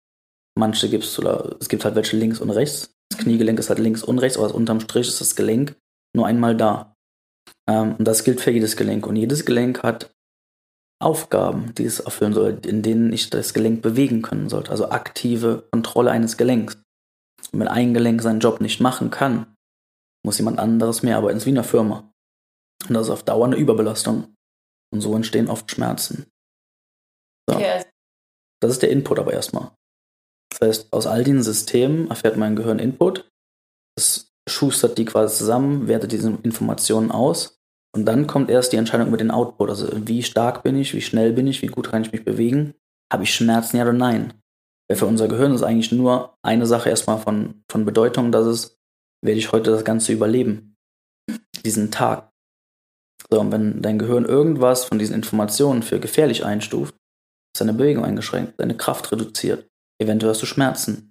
Manche 0.58 0.88
gibt 0.88 1.04
es, 1.04 1.18
oder 1.18 1.56
es 1.60 1.68
gibt 1.68 1.84
halt 1.84 1.94
welche 1.94 2.16
links 2.16 2.40
und 2.40 2.50
rechts. 2.50 2.90
Das 3.10 3.20
Kniegelenk 3.20 3.58
ist 3.58 3.68
halt 3.68 3.78
links 3.78 4.02
und 4.02 4.18
rechts, 4.18 4.38
aber 4.38 4.54
unterm 4.54 4.80
Strich 4.80 5.08
ist 5.08 5.20
das 5.20 5.36
Gelenk 5.36 5.76
nur 6.14 6.26
einmal 6.26 6.56
da. 6.56 6.96
Ähm, 7.68 7.96
und 7.96 8.04
das 8.04 8.24
gilt 8.24 8.40
für 8.40 8.50
jedes 8.50 8.76
Gelenk. 8.76 9.06
Und 9.06 9.16
jedes 9.16 9.44
Gelenk 9.44 9.82
hat 9.82 10.10
Aufgaben, 11.00 11.74
die 11.74 11.84
es 11.84 12.00
erfüllen 12.00 12.32
soll, 12.32 12.60
in 12.66 12.82
denen 12.82 13.12
ich 13.12 13.30
das 13.30 13.54
Gelenk 13.54 13.82
bewegen 13.82 14.22
können 14.22 14.48
sollte. 14.48 14.70
Also 14.70 14.90
aktive 14.90 15.68
Kontrolle 15.70 16.10
eines 16.10 16.36
Gelenks. 16.36 16.74
Und 17.52 17.60
wenn 17.60 17.68
ein 17.68 17.94
Gelenk 17.94 18.20
seinen 18.20 18.40
Job 18.40 18.60
nicht 18.60 18.80
machen 18.80 19.10
kann, 19.10 19.54
muss 20.24 20.38
jemand 20.38 20.58
anderes 20.58 21.02
mehr 21.02 21.16
arbeiten. 21.16 21.36
Es 21.36 21.44
ist 21.44 21.46
wie 21.46 21.56
in 21.56 21.62
Firma. 21.62 22.12
Und 22.88 22.94
das 22.94 23.06
ist 23.06 23.12
auf 23.12 23.22
Dauer 23.22 23.46
eine 23.46 23.56
Überbelastung. 23.56 24.34
Und 24.92 25.00
so 25.00 25.14
entstehen 25.14 25.48
oft 25.48 25.70
Schmerzen. 25.70 26.26
So. 27.48 27.56
Okay, 27.56 27.70
also 27.70 27.86
Das 28.60 28.72
ist 28.72 28.82
der 28.82 28.90
Input 28.90 29.18
aber 29.18 29.32
erstmal. 29.32 29.70
Das 30.50 30.68
heißt, 30.68 30.92
aus 30.92 31.06
all 31.06 31.24
diesen 31.24 31.42
Systemen 31.42 32.08
erfährt 32.08 32.36
mein 32.36 32.56
Gehirn 32.56 32.78
Input. 32.78 33.28
Es 33.96 34.27
schustert 34.48 34.98
die 34.98 35.04
quasi 35.04 35.36
zusammen, 35.36 35.88
wertet 35.88 36.12
diese 36.12 36.36
Informationen 36.42 37.10
aus. 37.10 37.60
Und 37.94 38.04
dann 38.04 38.26
kommt 38.26 38.50
erst 38.50 38.72
die 38.72 38.76
Entscheidung 38.76 39.08
über 39.08 39.16
den 39.16 39.30
Output. 39.30 39.70
Also 39.70 39.88
wie 40.06 40.22
stark 40.22 40.62
bin 40.62 40.76
ich, 40.76 40.94
wie 40.94 41.00
schnell 41.00 41.32
bin 41.32 41.46
ich, 41.46 41.62
wie 41.62 41.68
gut 41.68 41.90
kann 41.90 42.02
ich 42.02 42.12
mich 42.12 42.24
bewegen. 42.24 42.74
Habe 43.12 43.24
ich 43.24 43.34
Schmerzen, 43.34 43.76
ja 43.76 43.84
oder 43.84 43.92
nein? 43.92 44.34
Weil 44.88 44.98
für 44.98 45.06
unser 45.06 45.28
Gehirn 45.28 45.54
ist 45.54 45.62
eigentlich 45.62 45.92
nur 45.92 46.36
eine 46.42 46.66
Sache 46.66 46.90
erstmal 46.90 47.18
von, 47.18 47.62
von 47.70 47.84
Bedeutung, 47.84 48.32
dass 48.32 48.46
es, 48.46 48.78
werde 49.22 49.38
ich 49.38 49.52
heute 49.52 49.70
das 49.70 49.84
Ganze 49.84 50.12
überleben. 50.12 50.76
Diesen 51.64 51.90
Tag. 51.90 52.30
So, 53.30 53.40
und 53.40 53.52
wenn 53.52 53.82
dein 53.82 53.98
Gehirn 53.98 54.24
irgendwas 54.24 54.84
von 54.84 54.98
diesen 54.98 55.14
Informationen 55.14 55.82
für 55.82 56.00
gefährlich 56.00 56.44
einstuft, 56.44 56.94
ist 57.54 57.60
deine 57.60 57.74
Bewegung 57.74 58.04
eingeschränkt, 58.04 58.58
deine 58.60 58.76
Kraft 58.76 59.10
reduziert, 59.12 59.68
eventuell 60.00 60.30
hast 60.30 60.42
du 60.42 60.46
Schmerzen. 60.46 61.07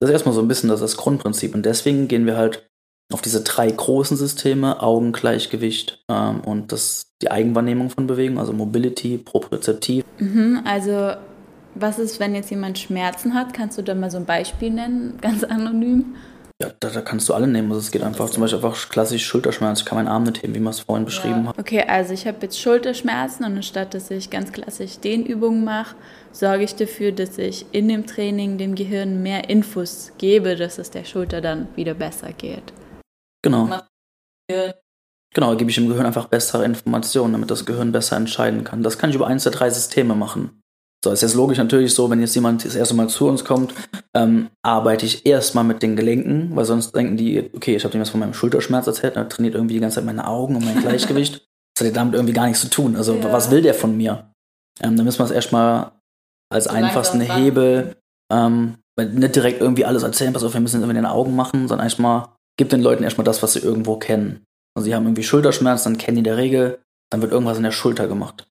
Das 0.00 0.08
ist 0.08 0.14
erstmal 0.14 0.34
so 0.34 0.40
ein 0.40 0.48
bisschen 0.48 0.70
das, 0.70 0.80
das 0.80 0.96
Grundprinzip. 0.96 1.54
Und 1.54 1.66
deswegen 1.66 2.08
gehen 2.08 2.24
wir 2.24 2.36
halt 2.36 2.66
auf 3.12 3.20
diese 3.20 3.42
drei 3.42 3.70
großen 3.70 4.16
Systeme, 4.16 4.82
Augengleichgewicht 4.82 6.02
ähm, 6.08 6.40
und 6.40 6.72
das, 6.72 7.12
die 7.20 7.30
Eigenwahrnehmung 7.30 7.90
von 7.90 8.06
Bewegung, 8.06 8.38
also 8.38 8.52
Mobility, 8.52 9.18
Propriozeptiv. 9.18 10.04
Mhm, 10.18 10.62
also, 10.64 11.12
was 11.74 11.98
ist, 11.98 12.18
wenn 12.18 12.34
jetzt 12.34 12.50
jemand 12.50 12.78
Schmerzen 12.78 13.34
hat? 13.34 13.52
Kannst 13.52 13.76
du 13.76 13.82
da 13.82 13.94
mal 13.94 14.10
so 14.10 14.16
ein 14.16 14.24
Beispiel 14.24 14.70
nennen, 14.70 15.18
ganz 15.20 15.44
anonym? 15.44 16.14
Ja, 16.62 16.70
da, 16.78 16.90
da 16.90 17.00
kannst 17.00 17.28
du 17.28 17.34
alle 17.34 17.46
nehmen. 17.46 17.68
Also 17.70 17.80
es 17.80 17.90
geht 17.90 18.02
einfach 18.02 18.28
zum 18.28 18.42
Beispiel 18.42 18.58
einfach 18.58 18.90
klassisch 18.90 19.24
Schulterschmerz. 19.26 19.80
Ich 19.80 19.86
kann 19.86 19.96
meinen 19.96 20.08
Arm 20.08 20.24
nicht 20.24 20.42
heben, 20.42 20.54
wie 20.54 20.60
man 20.60 20.72
es 20.72 20.80
vorhin 20.80 21.06
beschrieben 21.06 21.48
hat. 21.48 21.58
Okay, 21.58 21.82
also 21.86 22.12
ich 22.12 22.26
habe 22.26 22.36
jetzt 22.42 22.60
Schulterschmerzen 22.60 23.44
und 23.46 23.56
anstatt 23.56 23.94
dass 23.94 24.10
ich 24.10 24.28
ganz 24.28 24.52
klassisch 24.52 24.98
Dehnübungen 24.98 25.64
mache, 25.64 25.96
sorge 26.32 26.64
ich 26.64 26.74
dafür, 26.74 27.12
dass 27.12 27.38
ich 27.38 27.66
in 27.72 27.88
dem 27.88 28.06
Training 28.06 28.58
dem 28.58 28.74
Gehirn 28.74 29.22
mehr 29.22 29.48
Infos 29.48 30.12
gebe, 30.18 30.56
dass 30.56 30.78
es 30.78 30.90
der 30.90 31.04
Schulter 31.04 31.40
dann 31.40 31.68
wieder 31.76 31.94
besser 31.94 32.32
geht. 32.32 32.72
Genau. 33.42 33.68
Genau, 35.32 35.56
gebe 35.56 35.70
ich 35.70 35.76
dem 35.76 35.88
Gehirn 35.88 36.06
einfach 36.06 36.26
bessere 36.26 36.64
Informationen, 36.64 37.32
damit 37.32 37.50
das 37.50 37.64
Gehirn 37.64 37.92
besser 37.92 38.16
entscheiden 38.16 38.64
kann. 38.64 38.82
Das 38.82 38.98
kann 38.98 39.10
ich 39.10 39.16
über 39.16 39.28
eins 39.28 39.44
der 39.44 39.52
drei 39.52 39.70
Systeme 39.70 40.14
machen. 40.14 40.60
So, 41.04 41.12
ist 41.12 41.22
jetzt 41.22 41.34
logisch 41.34 41.56
natürlich 41.56 41.94
so, 41.94 42.10
wenn 42.10 42.20
jetzt 42.20 42.34
jemand 42.34 42.64
das 42.64 42.74
erste 42.74 42.94
Mal 42.94 43.08
zu 43.08 43.26
uns 43.26 43.44
kommt, 43.44 43.72
ähm, 44.14 44.50
arbeite 44.62 45.06
ich 45.06 45.24
erstmal 45.24 45.64
mit 45.64 45.82
den 45.82 45.96
Gelenken, 45.96 46.54
weil 46.54 46.66
sonst 46.66 46.94
denken 46.94 47.16
die, 47.16 47.50
okay, 47.54 47.76
ich 47.76 47.84
habe 47.84 47.92
dem 47.92 48.02
was 48.02 48.10
von 48.10 48.20
meinem 48.20 48.34
Schulterschmerz 48.34 48.86
erzählt, 48.86 49.16
er 49.16 49.28
trainiert 49.28 49.54
irgendwie 49.54 49.74
die 49.74 49.80
ganze 49.80 49.96
Zeit 49.96 50.04
meine 50.04 50.26
Augen 50.26 50.56
und 50.56 50.64
mein 50.64 50.78
Gleichgewicht. 50.82 51.46
Das 51.74 51.86
hat 51.86 51.94
ja 51.94 51.94
damit 51.94 52.14
irgendwie 52.14 52.34
gar 52.34 52.46
nichts 52.46 52.60
zu 52.60 52.68
tun. 52.68 52.96
Also, 52.96 53.14
Ja. 53.14 53.32
was 53.32 53.50
will 53.50 53.62
der 53.62 53.72
von 53.72 53.96
mir? 53.96 54.34
Ähm, 54.82 54.96
dann 54.96 55.06
müssen 55.06 55.20
wir 55.20 55.24
es 55.24 55.30
erstmal 55.30 55.92
als 56.50 56.64
So 56.64 56.70
einfachsten. 56.70 57.20
Hebel, 57.20 57.96
ähm, 58.30 58.76
nicht 58.98 59.36
direkt 59.36 59.60
irgendwie 59.60 59.84
alles 59.84 60.02
erzählen, 60.02 60.32
pass 60.32 60.44
auf, 60.44 60.52
wir 60.52 60.60
müssen 60.60 60.76
jetzt 60.76 60.82
irgendwie 60.82 60.98
in 60.98 61.04
den 61.04 61.10
Augen 61.10 61.34
machen, 61.34 61.68
sondern 61.68 61.86
erstmal, 61.86 62.28
gib 62.58 62.68
den 62.68 62.82
Leuten 62.82 63.02
erstmal 63.02 63.24
das, 63.24 63.42
was 63.42 63.54
sie 63.54 63.60
irgendwo 63.60 63.96
kennen. 63.96 64.44
Also, 64.74 64.84
sie 64.84 64.94
haben 64.94 65.06
irgendwie 65.06 65.22
Schulterschmerz, 65.22 65.84
dann 65.84 65.98
kennen 65.98 66.16
die 66.16 66.20
in 66.20 66.24
der 66.24 66.36
Regel, 66.36 66.80
dann 67.10 67.22
wird 67.22 67.32
irgendwas 67.32 67.56
in 67.56 67.62
der 67.62 67.72
Schulter 67.72 68.08
gemacht. 68.08 68.46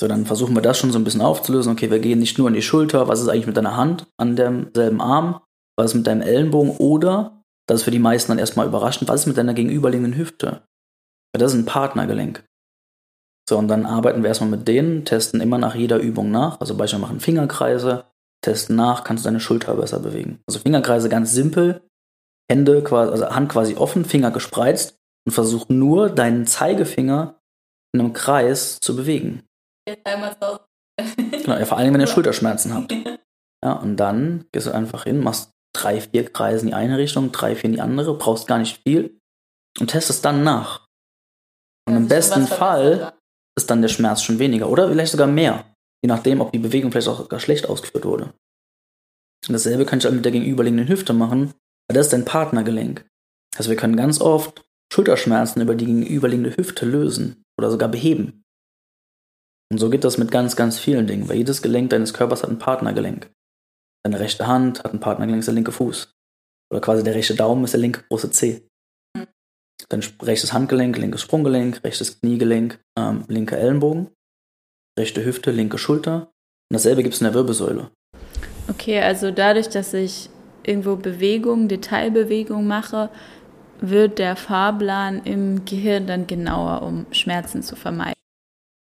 So, 0.00 0.08
dann 0.08 0.26
versuchen 0.26 0.54
wir 0.54 0.62
das 0.62 0.78
schon 0.78 0.90
so 0.90 0.98
ein 0.98 1.04
bisschen 1.04 1.20
aufzulösen. 1.20 1.72
Okay, 1.72 1.90
wir 1.90 2.00
gehen 2.00 2.18
nicht 2.18 2.38
nur 2.38 2.48
in 2.48 2.54
die 2.54 2.62
Schulter, 2.62 3.08
was 3.08 3.20
ist 3.20 3.28
eigentlich 3.28 3.46
mit 3.46 3.56
deiner 3.56 3.76
Hand 3.76 4.06
an 4.16 4.36
demselben 4.36 5.00
Arm, 5.00 5.40
was 5.76 5.92
ist 5.92 5.94
mit 5.94 6.06
deinem 6.06 6.22
Ellenbogen 6.22 6.76
oder, 6.78 7.42
das 7.68 7.80
ist 7.80 7.84
für 7.84 7.90
die 7.92 7.98
meisten 7.98 8.32
dann 8.32 8.38
erstmal 8.38 8.66
überraschend, 8.66 9.08
was 9.08 9.20
ist 9.20 9.26
mit 9.26 9.36
deiner 9.36 9.54
gegenüberliegenden 9.54 10.16
Hüfte? 10.16 10.62
Weil 11.32 11.38
das 11.38 11.52
ist 11.52 11.58
ein 11.58 11.66
Partnergelenk. 11.66 12.44
So, 13.48 13.58
und 13.58 13.68
dann 13.68 13.86
arbeiten 13.86 14.22
wir 14.22 14.28
erstmal 14.28 14.50
mit 14.50 14.68
denen, 14.68 15.04
testen 15.04 15.40
immer 15.40 15.58
nach 15.58 15.74
jeder 15.74 15.98
Übung 15.98 16.30
nach. 16.30 16.60
Also 16.60 16.76
beispielsweise 16.76 17.02
machen 17.02 17.20
Fingerkreise, 17.20 18.04
testen 18.42 18.76
nach, 18.76 19.04
kannst 19.04 19.24
du 19.24 19.28
deine 19.28 19.40
Schulter 19.40 19.74
besser 19.74 20.00
bewegen. 20.00 20.40
Also 20.46 20.60
Fingerkreise 20.60 21.08
ganz 21.08 21.32
simpel, 21.32 21.82
Hände 22.50 22.82
quasi, 22.82 23.12
also 23.12 23.30
Hand 23.30 23.50
quasi 23.50 23.76
offen, 23.76 24.04
Finger 24.04 24.30
gespreizt 24.30 24.98
und 25.26 25.32
versuch 25.32 25.68
nur 25.68 26.10
deinen 26.10 26.46
Zeigefinger 26.46 27.40
in 27.92 28.00
einem 28.00 28.12
Kreis 28.12 28.78
zu 28.80 28.96
bewegen. 28.96 29.44
Jetzt 29.88 30.06
einmal 30.06 30.36
so. 30.40 30.58
Genau, 31.30 31.58
ja, 31.58 31.64
vor 31.64 31.78
allem, 31.78 31.94
wenn 31.94 32.00
ihr 32.00 32.06
Schulterschmerzen 32.06 32.74
habt. 32.74 32.94
Ja, 33.64 33.72
und 33.74 33.96
dann 33.96 34.46
gehst 34.52 34.66
du 34.66 34.72
einfach 34.72 35.04
hin, 35.04 35.20
machst 35.20 35.50
drei, 35.74 36.00
vier 36.00 36.30
Kreise 36.30 36.62
in 36.62 36.68
die 36.68 36.74
eine 36.74 36.98
Richtung, 36.98 37.32
drei, 37.32 37.54
vier 37.56 37.64
in 37.64 37.72
die 37.72 37.80
andere, 37.80 38.16
brauchst 38.16 38.46
gar 38.46 38.58
nicht 38.58 38.82
viel 38.82 39.18
und 39.80 39.88
testest 39.88 40.24
dann 40.24 40.44
nach. 40.44 40.86
Und 41.88 41.96
im 41.96 42.08
besten 42.08 42.46
Fall 42.46 43.14
ist 43.56 43.70
dann 43.70 43.82
der 43.82 43.88
Schmerz 43.88 44.22
schon 44.22 44.38
weniger 44.38 44.68
oder 44.68 44.88
vielleicht 44.88 45.12
sogar 45.12 45.26
mehr, 45.26 45.64
je 46.02 46.08
nachdem, 46.08 46.40
ob 46.40 46.52
die 46.52 46.58
Bewegung 46.58 46.90
vielleicht 46.90 47.08
auch 47.08 47.28
gar 47.28 47.40
schlecht 47.40 47.68
ausgeführt 47.68 48.04
wurde. 48.04 48.32
Und 49.48 49.52
dasselbe 49.52 49.84
kann 49.84 49.98
ich 49.98 50.04
dann 50.04 50.14
mit 50.14 50.24
der 50.24 50.32
gegenüberliegenden 50.32 50.88
Hüfte 50.88 51.12
machen, 51.12 51.52
weil 51.88 51.94
das 51.94 52.06
ist 52.06 52.12
dein 52.12 52.24
Partnergelenk. 52.24 53.04
Also 53.56 53.70
wir 53.70 53.76
können 53.76 53.96
ganz 53.96 54.20
oft 54.20 54.64
Schulterschmerzen 54.92 55.60
über 55.60 55.74
die 55.74 55.86
gegenüberliegende 55.86 56.56
Hüfte 56.56 56.86
lösen 56.86 57.44
oder 57.58 57.70
sogar 57.70 57.88
beheben. 57.88 58.44
Und 59.70 59.78
so 59.78 59.90
geht 59.90 60.04
das 60.04 60.18
mit 60.18 60.30
ganz, 60.30 60.54
ganz 60.54 60.78
vielen 60.78 61.06
Dingen, 61.06 61.28
weil 61.28 61.38
jedes 61.38 61.62
Gelenk 61.62 61.90
deines 61.90 62.12
Körpers 62.12 62.42
hat 62.42 62.50
ein 62.50 62.58
Partnergelenk. 62.58 63.30
Deine 64.04 64.20
rechte 64.20 64.46
Hand 64.46 64.84
hat 64.84 64.92
ein 64.92 65.00
Partnergelenk, 65.00 65.40
ist 65.40 65.46
der 65.46 65.54
linke 65.54 65.72
Fuß. 65.72 66.12
Oder 66.70 66.80
quasi 66.80 67.02
der 67.02 67.14
rechte 67.14 67.34
Daumen 67.34 67.64
ist 67.64 67.72
der 67.72 67.80
linke 67.80 68.04
große 68.08 68.30
Zeh. 68.30 68.68
Dann 69.92 70.02
rechtes 70.22 70.54
Handgelenk, 70.54 70.96
linkes 70.96 71.20
Sprunggelenk, 71.20 71.84
rechtes 71.84 72.20
Kniegelenk, 72.20 72.78
ähm, 72.98 73.24
linker 73.28 73.58
Ellenbogen, 73.58 74.08
rechte 74.98 75.22
Hüfte, 75.22 75.50
linke 75.50 75.76
Schulter. 75.76 76.32
Und 76.70 76.74
dasselbe 76.76 77.02
gibt 77.02 77.14
es 77.14 77.20
in 77.20 77.26
der 77.26 77.34
Wirbelsäule. 77.34 77.90
Okay, 78.68 79.00
also 79.00 79.30
dadurch, 79.30 79.68
dass 79.68 79.92
ich 79.92 80.30
irgendwo 80.62 80.96
Bewegung, 80.96 81.68
Detailbewegung 81.68 82.66
mache, 82.66 83.10
wird 83.82 84.18
der 84.18 84.36
Fahrplan 84.36 85.22
im 85.24 85.66
Gehirn 85.66 86.06
dann 86.06 86.26
genauer, 86.26 86.82
um 86.82 87.04
Schmerzen 87.10 87.62
zu 87.62 87.76
vermeiden. 87.76 88.14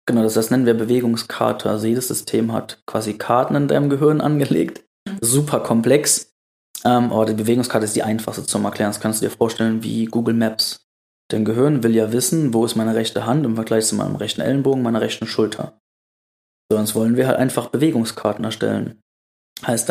Genau, 0.05 0.23
das, 0.23 0.35
das 0.35 0.49
nennen 0.49 0.65
wir 0.65 0.75
Bewegungskarte. 0.75 1.69
Also 1.69 1.87
jedes 1.87 2.07
System 2.07 2.53
hat 2.53 2.81
quasi 2.85 3.17
Karten 3.17 3.55
in 3.55 3.67
deinem 3.67 3.89
Gehirn 3.89 4.21
angelegt. 4.21 4.83
Mhm. 5.07 5.17
Super 5.21 5.59
komplex. 5.59 6.33
Ähm, 6.85 7.11
aber 7.11 7.25
die 7.25 7.33
Bewegungskarte 7.33 7.85
ist 7.85 7.95
die 7.95 8.03
einfachste 8.03 8.45
zum 8.45 8.63
Erklären. 8.63 8.91
Das 8.91 9.01
kannst 9.01 9.21
du 9.21 9.25
dir 9.25 9.35
vorstellen 9.35 9.83
wie 9.83 10.05
Google 10.05 10.35
Maps. 10.35 10.87
Dein 11.31 11.45
Gehirn 11.45 11.81
will 11.83 11.95
ja 11.95 12.11
wissen, 12.11 12.53
wo 12.53 12.65
ist 12.65 12.75
meine 12.75 12.95
rechte 12.95 13.25
Hand 13.25 13.45
im 13.45 13.55
Vergleich 13.55 13.85
zu 13.85 13.95
meinem 13.95 14.17
rechten 14.17 14.41
Ellenbogen, 14.41 14.83
meiner 14.83 15.01
rechten 15.01 15.27
Schulter. 15.27 15.79
Sonst 16.71 16.95
wollen 16.95 17.15
wir 17.15 17.27
halt 17.27 17.37
einfach 17.37 17.69
Bewegungskarten 17.69 18.43
erstellen. 18.43 19.01
Heißt, 19.65 19.89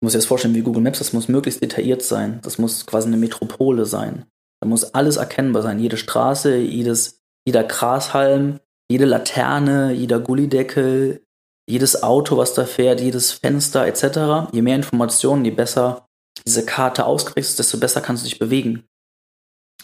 Du 0.00 0.04
musst 0.04 0.14
dir 0.14 0.18
das 0.18 0.26
vorstellen 0.26 0.54
wie 0.54 0.62
Google 0.62 0.82
Maps, 0.82 0.98
das 0.98 1.12
muss 1.12 1.26
möglichst 1.26 1.60
detailliert 1.60 2.02
sein. 2.02 2.38
Das 2.42 2.58
muss 2.58 2.86
quasi 2.86 3.08
eine 3.08 3.16
Metropole 3.16 3.84
sein. 3.84 4.26
Da 4.60 4.68
muss 4.68 4.94
alles 4.94 5.16
erkennbar 5.16 5.62
sein. 5.62 5.80
Jede 5.80 5.96
Straße, 5.96 6.56
jedes, 6.56 7.20
jeder 7.44 7.64
Grashalm, 7.64 8.60
jede 8.88 9.06
Laterne, 9.06 9.92
jeder 9.92 10.20
Gullideckel, 10.20 11.24
jedes 11.68 12.02
Auto, 12.02 12.36
was 12.36 12.54
da 12.54 12.64
fährt, 12.64 13.00
jedes 13.00 13.32
Fenster 13.32 13.86
etc. 13.86 14.52
Je 14.52 14.62
mehr 14.62 14.76
Informationen, 14.76 15.44
je 15.44 15.50
besser 15.50 16.06
diese 16.46 16.64
Karte 16.64 17.04
ausgeprägt 17.04 17.48
ist, 17.48 17.58
desto 17.58 17.78
besser 17.78 18.00
kannst 18.00 18.22
du 18.22 18.28
dich 18.28 18.38
bewegen. 18.38 18.84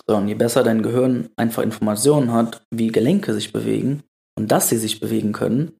So, 0.08 0.16
und 0.16 0.28
je 0.28 0.34
besser 0.34 0.62
dein 0.62 0.82
Gehirn 0.82 1.30
einfach 1.36 1.62
Informationen 1.62 2.32
hat, 2.32 2.62
wie 2.70 2.88
Gelenke 2.88 3.32
sich 3.32 3.52
bewegen 3.52 4.02
und 4.38 4.50
dass 4.50 4.68
sie 4.68 4.76
sich 4.76 5.00
bewegen 5.00 5.32
können, 5.32 5.76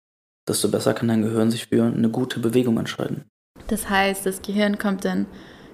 desto 0.49 0.69
besser 0.69 0.95
kann 0.95 1.09
dein 1.09 1.23
Gehirn 1.23 1.51
sich 1.51 1.67
für 1.67 1.85
eine 1.85 2.09
gute 2.11 2.41
Bewegung 2.41 2.79
entscheiden. 2.79 3.25
Das 3.69 3.89
heißt, 3.89 4.27
das 4.27 4.43
Gehirn 4.43 4.79
kommt 4.79 5.05
dann 5.05 5.27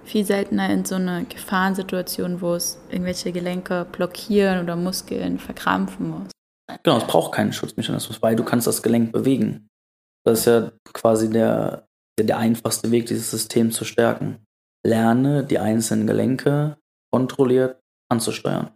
viel 0.04 0.24
seltener 0.24 0.70
in 0.70 0.84
so 0.84 0.96
eine 0.96 1.24
Gefahrensituation, 1.24 2.40
wo 2.40 2.54
es 2.54 2.80
irgendwelche 2.88 3.32
Gelenke 3.32 3.86
blockieren 3.90 4.62
oder 4.62 4.76
Muskeln 4.76 5.38
verkrampfen 5.38 6.10
muss. 6.10 6.30
Genau, 6.82 6.98
es 6.98 7.06
braucht 7.06 7.32
keinen 7.32 7.52
Schutzmechanismus, 7.52 8.22
weil 8.22 8.36
du 8.36 8.44
kannst 8.44 8.66
das 8.66 8.82
Gelenk 8.82 9.12
bewegen. 9.12 9.68
Das 10.24 10.40
ist 10.40 10.44
ja 10.46 10.72
quasi 10.92 11.30
der, 11.30 11.86
der 12.20 12.38
einfachste 12.38 12.90
Weg, 12.90 13.06
dieses 13.06 13.30
System 13.30 13.72
zu 13.72 13.84
stärken. 13.84 14.44
Lerne, 14.86 15.44
die 15.44 15.58
einzelnen 15.58 16.06
Gelenke 16.06 16.78
kontrolliert 17.12 17.80
anzusteuern. 18.10 18.70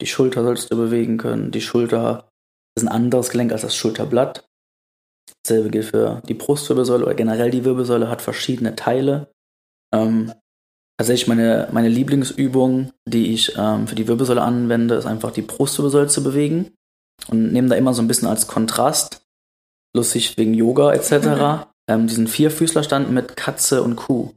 Die 0.00 0.06
Schulter 0.06 0.42
sollst 0.42 0.72
du 0.72 0.76
bewegen 0.76 1.18
können. 1.18 1.50
Die 1.50 1.60
Schulter 1.60 2.28
ist 2.76 2.82
ein 2.82 2.88
anderes 2.88 3.30
Gelenk 3.30 3.52
als 3.52 3.62
das 3.62 3.76
Schulterblatt. 3.76 4.48
Dasselbe 5.42 5.70
gilt 5.70 5.86
für 5.86 6.22
die 6.28 6.34
Brustwirbelsäule 6.34 7.04
oder 7.04 7.14
generell 7.14 7.50
die 7.50 7.64
Wirbelsäule 7.64 8.08
hat 8.08 8.22
verschiedene 8.22 8.76
Teile. 8.76 9.32
Ähm, 9.94 10.32
tatsächlich 10.98 11.28
meine, 11.28 11.68
meine 11.72 11.88
Lieblingsübung, 11.88 12.92
die 13.06 13.32
ich 13.32 13.56
ähm, 13.56 13.86
für 13.86 13.94
die 13.94 14.08
Wirbelsäule 14.08 14.42
anwende, 14.42 14.94
ist 14.94 15.06
einfach 15.06 15.30
die 15.30 15.42
Brustwirbelsäule 15.42 16.08
zu 16.08 16.24
bewegen 16.24 16.72
und 17.28 17.52
nehme 17.52 17.68
da 17.68 17.76
immer 17.76 17.94
so 17.94 18.02
ein 18.02 18.08
bisschen 18.08 18.28
als 18.28 18.46
Kontrast, 18.46 19.22
lustig 19.94 20.36
wegen 20.36 20.54
Yoga 20.54 20.92
etc., 20.92 21.66
ähm, 21.88 22.06
diesen 22.06 22.26
Vierfüßlerstand 22.26 23.10
mit 23.10 23.36
Katze 23.36 23.82
und 23.82 23.96
Kuh. 23.96 24.32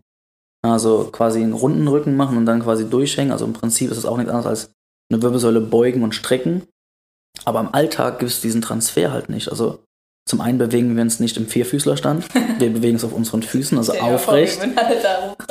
Also 0.72 1.10
quasi 1.12 1.42
einen 1.42 1.54
runden 1.54 1.88
Rücken 1.88 2.16
machen 2.16 2.38
und 2.38 2.46
dann 2.46 2.64
quasi 2.64 2.90
durchhängen. 2.90 3.32
Also 3.32 3.46
im 3.46 3.54
Prinzip 3.54 3.92
ist 3.92 3.98
es 3.98 4.06
auch 4.06 4.18
nichts 4.18 4.32
anderes 4.32 4.48
als 4.48 4.72
eine 5.12 5.22
Wirbelsäule 5.22 5.62
beugen 5.62 6.04
und 6.04 6.16
strecken. 6.16 6.64
Aber 7.46 7.60
im 7.60 7.74
Alltag 7.74 8.20
gibt 8.20 8.32
es 8.32 8.42
diesen 8.42 8.62
Transfer 8.62 9.12
halt 9.12 9.30
nicht. 9.30 9.50
Also 9.50 9.80
zum 10.28 10.42
einen 10.42 10.58
bewegen 10.58 10.96
wir 10.96 11.04
uns 11.04 11.20
nicht 11.20 11.38
im 11.38 11.48
Vierfüßlerstand, 11.48 12.26
wir 12.60 12.74
bewegen 12.74 12.96
uns 12.96 13.06
auf 13.06 13.14
unseren 13.14 13.44
Füßen, 13.44 13.78
also 13.78 13.94
aufrecht. 13.94 14.60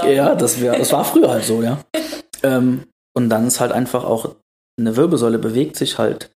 Ja, 0.06 0.34
das, 0.34 0.60
wär, 0.60 0.76
das 0.78 0.92
war 0.92 1.04
früher 1.04 1.30
halt 1.30 1.44
so, 1.44 1.62
ja. 1.62 1.80
ähm, 2.42 2.84
und 3.14 3.30
dann 3.30 3.46
ist 3.46 3.60
halt 3.60 3.72
einfach 3.72 4.04
auch, 4.04 4.36
eine 4.78 4.96
Wirbelsäule 4.96 5.38
bewegt 5.38 5.76
sich 5.76 5.96
halt 5.96 6.30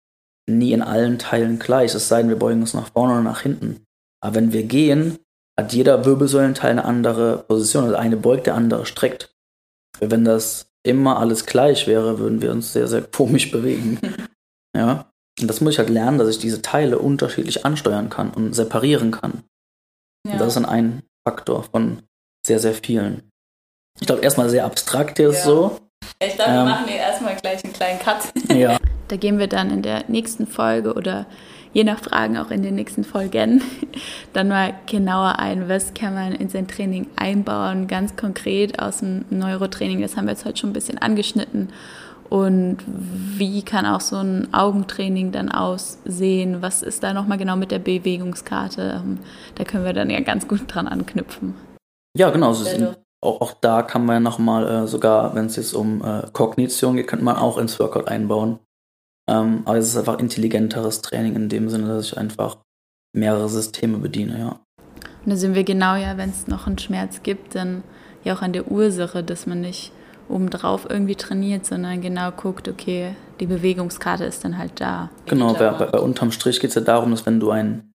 nie 0.49 0.73
in 0.73 0.83
allen 0.83 1.19
Teilen 1.19 1.59
gleich, 1.59 1.95
es 1.95 2.09
sei 2.09 2.21
denn, 2.21 2.29
wir 2.29 2.39
beugen 2.39 2.61
uns 2.61 2.75
nach 2.75 2.93
vorne 2.93 3.15
oder 3.15 3.23
nach 3.23 3.41
hinten. 3.41 3.83
Aber 4.23 4.35
wenn 4.35 4.53
wir 4.53 4.65
gehen, 4.65 5.19
hat 5.59 5.73
jeder 5.73 6.05
Wirbelsäulenteil 6.05 6.73
eine 6.73 6.85
andere 6.85 7.39
Position. 7.39 7.85
Also 7.85 7.97
eine 7.97 8.17
beugt, 8.17 8.47
der 8.47 8.55
andere 8.55 8.87
streckt. 8.87 9.35
Wenn 10.01 10.25
das 10.25 10.71
immer 10.83 11.19
alles 11.19 11.47
gleich 11.47 11.87
wäre, 11.87 12.19
würden 12.19 12.43
wir 12.43 12.53
uns 12.53 12.73
sehr, 12.73 12.87
sehr 12.87 13.03
komisch 13.03 13.51
bewegen. 13.51 13.99
ja. 14.77 15.11
Und 15.41 15.49
das 15.49 15.61
muss 15.61 15.75
ich 15.75 15.79
halt 15.79 15.91
lernen, 15.91 16.19
dass 16.19 16.29
ich 16.29 16.39
diese 16.39 16.63
Teile 16.63 16.99
unterschiedlich 16.99 17.67
ansteuern 17.67 18.09
kann 18.09 18.31
und 18.31 18.55
separieren 18.55 19.11
kann. 19.11 19.43
Ja. 20.27 20.33
Und 20.33 20.39
das 20.41 20.49
ist 20.49 20.57
dann 20.57 20.65
ein 20.65 21.03
Faktor 21.27 21.65
von 21.65 22.03
sehr, 22.47 22.59
sehr 22.59 22.75
vielen. 22.75 23.31
Ich 24.01 24.07
glaube, 24.07 24.23
erstmal 24.23 24.49
sehr 24.49 24.65
abstrakt 24.65 25.19
jetzt 25.19 25.41
ja. 25.41 25.45
so. 25.45 25.81
Ich 26.23 26.35
glaube, 26.35 26.53
wir 26.53 26.61
ähm, 26.61 26.69
machen 26.69 26.87
hier 26.87 26.97
erstmal 26.97 27.37
gleich 27.37 27.65
einen 27.65 27.73
kleinen 27.73 27.99
Cut. 27.99 28.33
Ja. 28.49 28.79
Da 29.09 29.15
gehen 29.15 29.39
wir 29.39 29.47
dann 29.47 29.71
in 29.71 29.83
der 29.83 30.03
nächsten 30.09 30.49
Folge 30.49 30.95
oder 30.95 31.27
je 31.77 31.85
nach 31.85 31.99
Fragen 31.99 32.39
auch 32.39 32.51
in 32.51 32.63
den 32.63 32.75
nächsten 32.75 33.05
Folgen 33.05 33.61
dann 34.33 34.49
mal 34.49 34.73
genauer 34.87 35.39
ein, 35.39 35.69
was 35.69 35.93
kann 35.93 36.15
man 36.15 36.33
in 36.33 36.49
sein 36.49 36.67
Training 36.67 37.07
einbauen, 37.17 37.87
ganz 37.87 38.17
konkret 38.17 38.81
aus 38.81 39.01
dem 39.01 39.27
Neurotraining. 39.29 40.01
Das 40.01 40.17
haben 40.17 40.25
wir 40.25 40.33
jetzt 40.33 40.47
heute 40.47 40.57
schon 40.57 40.71
ein 40.71 40.73
bisschen 40.73 40.97
angeschnitten. 40.97 41.69
Und 42.31 42.79
wie 42.87 43.61
kann 43.63 43.85
auch 43.85 44.01
so 44.01 44.17
ein 44.17 44.49
Augentraining 44.55 45.33
dann 45.33 45.51
aussehen? 45.53 46.63
Was 46.63 46.83
ist 46.83 47.03
da 47.03 47.13
nochmal 47.13 47.37
genau 47.37 47.57
mit 47.57 47.71
der 47.71 47.79
Bewegungskarte? 47.79 49.03
Ähm, 49.05 49.19
da 49.57 49.65
können 49.65 49.85
wir 49.85 49.93
dann 49.93 50.09
ja 50.09 50.21
ganz 50.21 50.49
gut 50.49 50.63
dran 50.67 50.89
anknüpfen. 50.89 51.55
Ja, 52.17 52.31
genau. 52.31 52.49
Also 52.49 52.65
auch, 53.21 53.43
auch, 53.43 53.53
da 53.61 53.83
kann 53.83 54.07
man 54.07 54.23
nochmal, 54.23 54.67
äh, 54.67 54.87
sogar 54.87 55.35
wenn 55.35 55.45
es 55.45 55.57
jetzt 55.57 55.75
um 55.75 56.03
äh, 56.03 56.23
Kognition 56.33 56.97
geht, 56.97 57.07
könnte 57.07 57.25
man 57.25 57.37
auch 57.37 57.59
ins 57.59 57.79
Workout 57.79 58.09
einbauen. 58.09 58.61
Ähm, 59.29 59.63
aber 59.65 59.79
es 59.79 59.89
ist 59.89 59.97
einfach 59.97 60.19
intelligenteres 60.19 61.03
Training 61.03 61.35
in 61.35 61.49
dem 61.49 61.69
Sinne, 61.69 61.89
dass 61.89 62.07
ich 62.07 62.19
einfach 62.19 62.59
mehrere 63.15 63.49
Systeme 63.49 63.99
bediene, 63.99 64.39
ja. 64.39 64.61
Und 65.25 65.33
da 65.33 65.37
sind 65.37 65.55
wir 65.55 65.65
genau 65.65 65.97
ja, 65.97 66.17
wenn 66.17 66.31
es 66.31 66.47
noch 66.47 66.67
einen 66.67 66.79
Schmerz 66.79 67.23
gibt, 67.23 67.55
dann 67.55 67.83
ja 68.23 68.37
auch 68.37 68.43
an 68.43 68.53
der 68.53 68.71
Ursache, 68.71 69.25
dass 69.25 69.47
man 69.47 69.61
nicht 69.61 69.93
obendrauf 70.29 70.87
irgendwie 70.89 71.17
trainiert, 71.17 71.67
sondern 71.67 72.01
genau 72.01 72.31
guckt, 72.31 72.69
okay, 72.69 73.15
die 73.41 73.47
Bewegungskarte 73.47 74.25
ist 74.25 74.45
dann 74.45 74.59
halt 74.59 74.81
da. 74.81 75.11
Genau, 75.27 75.55
bei, 75.55 75.71
bei, 75.71 75.87
bei, 75.87 75.99
unterm 75.99 76.33
Strich 76.33 76.61
geht 76.61 76.71
es 76.71 76.75
ja 76.75 76.81
darum, 76.81 77.11
dass 77.11 77.27
wenn 77.27 77.41
du 77.41 77.51
einen, 77.51 77.93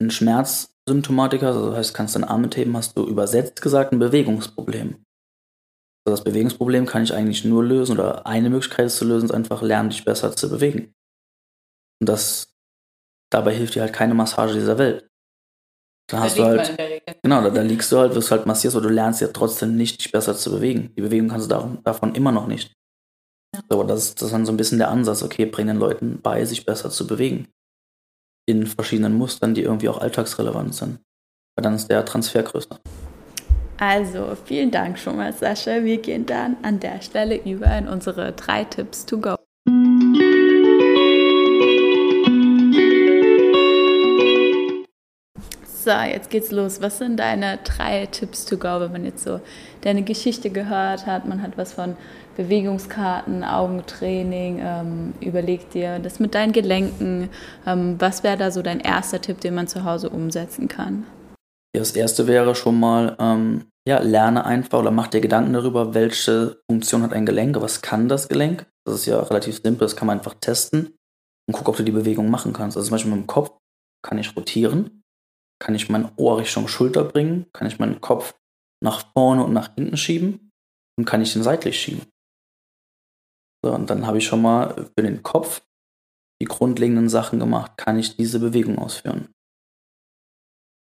einen 0.00 0.10
Schmerzsymptomatiker, 0.10 1.48
also 1.48 1.70
das 1.70 1.78
heißt, 1.78 1.94
kannst 1.94 2.16
deine 2.16 2.30
Arme 2.30 2.48
heben, 2.54 2.76
hast 2.76 2.96
du 2.96 3.06
übersetzt 3.06 3.60
gesagt 3.62 3.92
ein 3.92 3.98
Bewegungsproblem. 3.98 4.96
Also 6.04 6.16
das 6.16 6.24
Bewegungsproblem 6.24 6.86
kann 6.86 7.02
ich 7.02 7.14
eigentlich 7.14 7.44
nur 7.44 7.64
lösen 7.64 7.92
oder 7.92 8.26
eine 8.26 8.50
Möglichkeit 8.50 8.86
ist 8.86 8.96
zu 8.96 9.06
lösen, 9.06 9.26
ist 9.26 9.34
einfach 9.34 9.62
lernen, 9.62 9.90
dich 9.90 10.04
besser 10.04 10.36
zu 10.36 10.50
bewegen. 10.50 10.94
Und 12.00 12.08
das 12.08 12.54
dabei 13.30 13.54
hilft 13.54 13.74
dir 13.74 13.82
halt 13.82 13.92
keine 13.92 14.14
Massage 14.14 14.54
dieser 14.54 14.78
Welt. 14.78 15.08
Da 16.10 16.20
hast 16.20 16.36
du 16.36 16.44
halt, 16.44 16.76
genau, 17.22 17.40
da, 17.42 17.48
da, 17.48 17.62
liegst 17.62 17.90
du 17.90 17.98
halt, 17.98 18.14
wirst 18.14 18.30
halt 18.30 18.44
massiert, 18.44 18.74
aber 18.74 18.82
du 18.82 18.90
lernst 18.90 19.22
ja 19.22 19.28
trotzdem 19.28 19.76
nicht, 19.76 19.98
dich 20.00 20.12
besser 20.12 20.36
zu 20.36 20.50
bewegen. 20.50 20.92
Die 20.96 21.00
Bewegung 21.00 21.28
kannst 21.28 21.46
du 21.46 21.54
davon, 21.54 21.82
davon 21.82 22.14
immer 22.14 22.30
noch 22.30 22.46
nicht. 22.46 22.74
Ja. 23.54 23.62
Aber 23.70 23.84
das, 23.84 24.14
das 24.14 24.26
ist 24.26 24.32
dann 24.32 24.44
so 24.44 24.52
ein 24.52 24.58
bisschen 24.58 24.78
der 24.78 24.90
Ansatz, 24.90 25.22
okay, 25.22 25.46
bring 25.46 25.66
den 25.66 25.78
Leuten 25.78 26.20
bei, 26.20 26.44
sich 26.44 26.66
besser 26.66 26.90
zu 26.90 27.06
bewegen. 27.06 27.48
In 28.46 28.66
verschiedenen 28.66 29.14
Mustern, 29.14 29.54
die 29.54 29.62
irgendwie 29.62 29.88
auch 29.88 29.98
alltagsrelevant 29.98 30.74
sind. 30.74 30.98
Weil 31.56 31.62
dann 31.62 31.74
ist 31.74 31.88
der 31.88 32.04
Transfer 32.04 32.42
größer. 32.42 32.78
Also, 33.78 34.36
vielen 34.44 34.70
Dank 34.70 34.98
schon 34.98 35.16
mal, 35.16 35.32
Sascha. 35.32 35.82
Wir 35.82 35.98
gehen 35.98 36.26
dann 36.26 36.56
an 36.62 36.78
der 36.80 37.02
Stelle 37.02 37.36
über 37.36 37.66
in 37.76 37.88
unsere 37.88 38.32
drei 38.32 38.64
Tipps 38.64 39.04
to 39.04 39.18
go. 39.18 39.36
So, 45.84 45.90
jetzt 45.90 46.30
geht's 46.30 46.50
los. 46.50 46.80
Was 46.80 46.96
sind 46.96 47.18
deine 47.18 47.58
drei 47.62 48.06
Tipps 48.06 48.46
to 48.46 48.56
go, 48.56 48.80
wenn 48.80 48.92
man 48.92 49.04
jetzt 49.04 49.22
so 49.22 49.40
deine 49.82 50.02
Geschichte 50.02 50.48
gehört 50.48 51.04
hat? 51.04 51.26
Man 51.26 51.42
hat 51.42 51.58
was 51.58 51.74
von 51.74 51.96
Bewegungskarten, 52.36 53.44
Augentraining, 53.44 54.60
ähm, 54.64 55.12
überleg 55.20 55.68
dir 55.70 55.98
das 55.98 56.20
mit 56.20 56.34
deinen 56.34 56.52
Gelenken. 56.52 57.28
Ähm, 57.66 57.96
was 57.98 58.22
wäre 58.22 58.38
da 58.38 58.50
so 58.50 58.62
dein 58.62 58.80
erster 58.80 59.20
Tipp, 59.20 59.40
den 59.40 59.54
man 59.54 59.68
zu 59.68 59.84
Hause 59.84 60.08
umsetzen 60.08 60.68
kann? 60.68 61.04
Das 61.74 61.96
erste 61.96 62.26
wäre 62.26 62.54
schon 62.54 62.78
mal, 62.78 63.16
ähm, 63.18 63.70
ja, 63.86 63.98
lerne 63.98 64.44
einfach 64.44 64.78
oder 64.78 64.92
mach 64.92 65.08
dir 65.08 65.20
Gedanken 65.20 65.52
darüber, 65.52 65.92
welche 65.92 66.62
Funktion 66.70 67.02
hat 67.02 67.12
ein 67.12 67.26
Gelenk, 67.26 67.60
was 67.60 67.82
kann 67.82 68.08
das 68.08 68.28
Gelenk. 68.28 68.66
Das 68.86 68.94
ist 68.94 69.06
ja 69.06 69.20
relativ 69.20 69.56
simpel, 69.56 69.80
das 69.80 69.96
kann 69.96 70.06
man 70.06 70.18
einfach 70.18 70.34
testen 70.34 70.96
und 71.46 71.54
guck, 71.54 71.68
ob 71.68 71.76
du 71.76 71.82
die 71.82 71.92
Bewegung 71.92 72.30
machen 72.30 72.52
kannst. 72.52 72.76
Also 72.76 72.88
zum 72.88 72.94
Beispiel 72.94 73.12
mit 73.12 73.22
dem 73.22 73.26
Kopf 73.26 73.58
kann 74.02 74.18
ich 74.18 74.36
rotieren, 74.36 75.02
kann 75.60 75.74
ich 75.74 75.88
mein 75.88 76.10
Ohr 76.16 76.38
Richtung 76.38 76.68
Schulter 76.68 77.04
bringen, 77.04 77.46
kann 77.52 77.66
ich 77.66 77.78
meinen 77.78 78.00
Kopf 78.00 78.34
nach 78.82 79.12
vorne 79.12 79.44
und 79.44 79.52
nach 79.52 79.74
hinten 79.74 79.96
schieben 79.96 80.52
und 80.96 81.06
kann 81.06 81.22
ich 81.22 81.34
ihn 81.34 81.42
seitlich 81.42 81.80
schieben. 81.80 82.06
So, 83.64 83.72
und 83.72 83.90
dann 83.90 84.06
habe 84.06 84.18
ich 84.18 84.26
schon 84.26 84.42
mal 84.42 84.90
für 84.96 85.02
den 85.02 85.22
Kopf 85.22 85.62
die 86.40 86.46
grundlegenden 86.46 87.08
Sachen 87.08 87.40
gemacht, 87.40 87.76
kann 87.76 87.98
ich 87.98 88.16
diese 88.16 88.38
Bewegung 88.38 88.78
ausführen. 88.78 89.32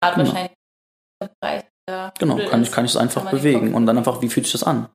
Hat 0.04 0.16
genau. 0.16 0.28
wahrscheinlich 0.28 0.59
Bereich, 1.20 1.66
Genau, 2.20 2.38
kann 2.48 2.62
ich, 2.62 2.72
kann 2.72 2.86
ich 2.86 2.92
es 2.92 2.98
einfach 2.98 3.32
bewegen 3.32 3.74
und 3.74 3.86
dann 3.86 3.98
einfach, 3.98 4.22
wie 4.22 4.30
fühlt 4.30 4.46
sich 4.46 4.54
das 4.54 4.64
an? 4.64 4.90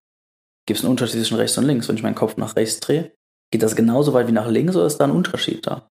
Gibt 0.67 0.79
es 0.79 0.85
einen 0.85 0.93
Unterschied 0.93 1.21
zwischen 1.21 1.37
rechts 1.37 1.59
und 1.59 1.65
links? 1.65 1.89
Wenn 1.89 1.97
ich 1.97 2.03
meinen 2.03 2.15
Kopf 2.15 2.37
nach 2.37 2.57
rechts 2.57 2.81
drehe, 2.81 3.13
geht 3.51 3.63
das 3.63 3.77
genauso 3.77 4.13
weit 4.13 4.29
wie 4.29 4.33
nach 4.33 4.49
links 4.49 4.77
oder 4.77 4.87
ist 4.87 4.99
da 4.99 5.05
ein 5.05 5.11
Unterschied 5.11 5.67
da? 5.67 5.91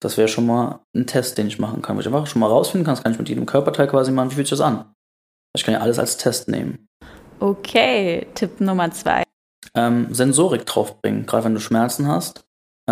Das 0.00 0.18
wäre 0.18 0.28
schon 0.28 0.46
mal 0.46 0.80
ein 0.94 1.06
Test, 1.06 1.38
den 1.38 1.46
ich 1.46 1.58
machen 1.58 1.80
kann. 1.80 1.96
Wenn 1.96 2.00
ich 2.00 2.06
einfach 2.06 2.26
schon 2.26 2.40
mal 2.40 2.48
rausfinden 2.48 2.84
kann, 2.84 2.94
das 2.94 3.02
kann 3.02 3.12
ich 3.12 3.18
mit 3.18 3.28
jedem 3.28 3.46
Körperteil 3.46 3.88
quasi 3.88 4.12
machen, 4.12 4.30
wie 4.30 4.34
fühlt 4.34 4.46
sich 4.46 4.58
das 4.58 4.66
an? 4.66 4.92
Ich 5.56 5.64
kann 5.64 5.74
ja 5.74 5.80
alles 5.80 5.98
als 5.98 6.16
Test 6.16 6.48
nehmen. 6.48 6.88
Okay, 7.40 8.26
Tipp 8.34 8.60
Nummer 8.60 8.90
zwei. 8.90 9.22
Ähm, 9.74 10.12
Sensorik 10.12 10.66
draufbringen, 10.66 11.26
gerade 11.26 11.44
wenn 11.44 11.54
du 11.54 11.60
Schmerzen 11.60 12.06
hast. 12.06 12.44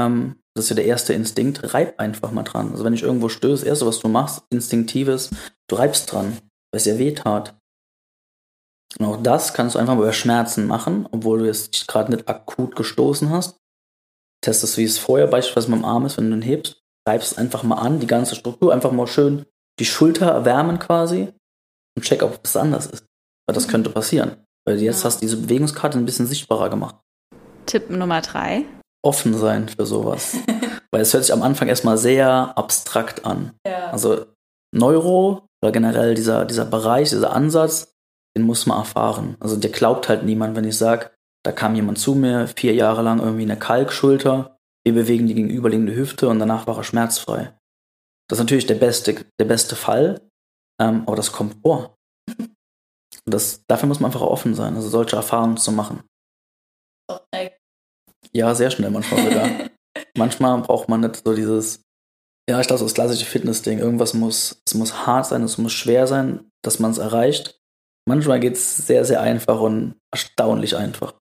Ähm, 0.07 0.37
das 0.55 0.65
ist 0.65 0.71
ja 0.71 0.77
der 0.77 0.87
erste 0.87 1.13
Instinkt, 1.13 1.75
reib 1.75 1.99
einfach 2.01 2.33
mal 2.33 2.43
dran. 2.43 2.73
Also 2.73 2.85
wenn 2.85 2.93
ich 2.93 3.03
irgendwo 3.03 3.29
stöße, 3.29 3.65
das 3.65 3.69
erste, 3.69 3.87
was 3.87 4.01
du 4.01 4.09
machst, 4.09 4.43
instinktives, 4.51 5.31
du 5.69 5.77
reibst 5.77 6.13
dran, 6.13 6.39
weil 6.73 6.79
es 6.79 6.87
ja 6.87 6.99
weh 6.99 7.13
tat. 7.13 7.57
Und 8.99 9.07
auch 9.07 9.23
das 9.23 9.55
kannst 9.55 9.75
du 9.75 9.79
einfach 9.79 9.97
über 9.97 10.13
Schmerzen 10.13 10.67
machen, 10.67 11.09
obwohl 11.13 11.41
du 11.41 11.47
jetzt 11.47 11.87
gerade 11.87 12.11
nicht 12.11 12.29
akut 12.29 12.75
gestoßen 12.75 13.31
hast. 13.31 13.59
Testest, 14.45 14.79
wie 14.79 14.85
es 14.85 14.99
vorher 14.99 15.29
beispielsweise 15.29 15.71
mit 15.71 15.81
dem 15.81 15.85
Arm 15.85 16.07
ist, 16.07 16.17
wenn 16.17 16.31
du 16.31 16.37
ihn 16.37 16.43
hebst, 16.43 16.83
reibst 17.07 17.39
einfach 17.39 17.63
mal 17.63 17.77
an, 17.77 18.01
die 18.01 18.07
ganze 18.07 18.35
Struktur, 18.35 18.73
einfach 18.73 18.91
mal 18.91 19.07
schön 19.07 19.45
die 19.79 19.85
Schulter 19.85 20.27
erwärmen 20.27 20.79
quasi 20.79 21.33
und 21.97 22.03
check, 22.03 22.23
ob 22.23 22.41
es 22.43 22.57
anders 22.57 22.87
ist. 22.87 23.07
Weil 23.47 23.55
das 23.55 23.67
mhm. 23.67 23.71
könnte 23.71 23.91
passieren. 23.91 24.37
Weil 24.67 24.81
jetzt 24.81 25.01
ja. 25.01 25.05
hast 25.07 25.17
du 25.17 25.27
diese 25.27 25.39
Bewegungskarte 25.39 25.99
ein 25.99 26.05
bisschen 26.05 26.27
sichtbarer 26.27 26.69
gemacht. 26.69 26.97
Tipp 27.67 27.89
Nummer 27.91 28.21
drei 28.21 28.65
offen 29.03 29.35
sein 29.35 29.69
für 29.69 29.87
sowas. 29.87 30.37
Weil 30.93 31.03
es 31.03 31.13
hört 31.13 31.25
sich 31.25 31.33
am 31.33 31.43
Anfang 31.43 31.69
erstmal 31.69 31.99
sehr 31.99 32.53
abstrakt 32.57 33.25
an. 33.25 33.53
Ja. 33.67 33.91
Also 33.91 34.27
Neuro 34.73 35.47
oder 35.63 35.73
generell 35.73 36.15
dieser, 36.15 36.45
dieser 36.45 36.65
Bereich, 36.65 37.11
dieser 37.11 37.33
Ansatz, 37.33 37.93
den 38.37 38.45
muss 38.45 38.67
man 38.67 38.79
erfahren. 38.79 39.37
Also 39.41 39.57
der 39.57 39.71
glaubt 39.71 40.09
halt 40.09 40.25
niemand, 40.25 40.57
wenn 40.57 40.65
ich 40.65 40.77
sage, 40.77 41.11
da 41.45 41.53
kam 41.53 41.75
jemand 41.75 41.99
zu 41.99 42.15
mir, 42.15 42.49
vier 42.49 42.75
Jahre 42.75 43.03
lang 43.03 43.21
irgendwie 43.21 43.43
eine 43.43 43.59
Kalkschulter, 43.59 44.59
wir 44.85 44.95
bewegen 44.95 45.27
die 45.27 45.35
gegenüberliegende 45.35 45.95
Hüfte 45.95 46.29
und 46.29 46.39
danach 46.39 46.67
war 46.67 46.77
er 46.77 46.85
schmerzfrei. 46.85 47.55
Das 48.29 48.39
ist 48.39 48.45
natürlich 48.45 48.67
der 48.67 48.77
beste, 48.77 49.27
der 49.39 49.45
beste 49.45 49.77
Fall, 49.77 50.21
ähm, 50.81 51.03
aber 51.07 51.17
das 51.17 51.33
kommt 51.33 51.57
vor. 51.63 51.97
Und 52.29 52.49
das, 53.35 53.65
dafür 53.67 53.89
muss 53.89 54.01
man 54.01 54.11
einfach 54.11 54.23
offen 54.23 54.55
sein, 54.55 54.77
also 54.77 54.89
solche 54.89 55.17
Erfahrungen 55.17 55.57
zu 55.57 55.73
machen. 55.73 56.03
Ja, 58.33 58.55
sehr 58.55 58.71
schnell 58.71 58.91
manchmal 58.91 59.25
sogar. 59.25 59.51
manchmal 60.17 60.61
braucht 60.61 60.89
man 60.89 61.01
nicht 61.01 61.23
so 61.25 61.35
dieses, 61.35 61.83
ja, 62.49 62.61
ich 62.61 62.67
glaube, 62.67 62.79
so 62.79 62.85
das 62.85 62.95
klassische 62.95 63.27
Fitness-Ding. 63.27 63.79
Irgendwas 63.79 64.15
muss, 64.15 64.63
es 64.67 64.75
muss 64.75 65.07
hart 65.07 65.27
sein, 65.27 65.43
es 65.43 65.59
muss 65.59 65.73
schwer 65.73 66.07
sein, 66.07 66.51
dass 66.63 66.79
man 66.79 66.91
es 66.91 66.99
erreicht. 66.99 67.59
Manchmal 68.09 68.41
geht 68.41 68.55
es 68.55 68.77
sehr, 68.87 69.05
sehr 69.05 69.21
einfach 69.21 69.61
und 69.61 69.95
erstaunlich 70.13 70.77
einfach. 70.77 71.15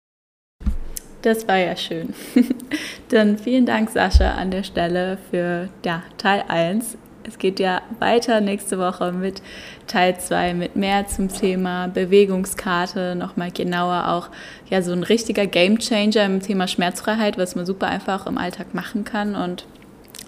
Das 1.22 1.48
war 1.48 1.58
ja 1.58 1.76
schön. 1.76 2.14
Dann 3.10 3.38
vielen 3.38 3.66
Dank, 3.66 3.90
Sascha, 3.90 4.36
an 4.36 4.52
der 4.52 4.64
Stelle 4.64 5.18
für 5.30 5.70
ja, 5.84 6.04
Teil 6.18 6.46
1 6.48 6.98
es 7.30 7.38
geht 7.38 7.60
ja 7.60 7.82
weiter 8.00 8.42
nächste 8.42 8.80
Woche 8.80 9.12
mit 9.12 9.42
Teil 9.88 10.20
2, 10.20 10.56
mit 10.56 10.76
mehr 10.76 11.08
zum 11.08 11.30
Thema 11.30 11.88
Bewegungskarte, 11.88 13.16
nochmal 13.16 13.52
genauer 13.52 14.10
auch 14.10 14.30
ja 14.70 14.82
so 14.82 14.92
ein 14.92 15.04
richtiger 15.04 15.46
Gamechanger 15.46 16.26
im 16.26 16.42
Thema 16.42 16.68
Schmerzfreiheit, 16.68 17.38
was 17.38 17.56
man 17.56 17.66
super 17.66 17.88
einfach 17.88 18.26
im 18.26 18.38
Alltag 18.38 18.74
machen 18.74 19.04
kann. 19.04 19.36
Und 19.36 19.66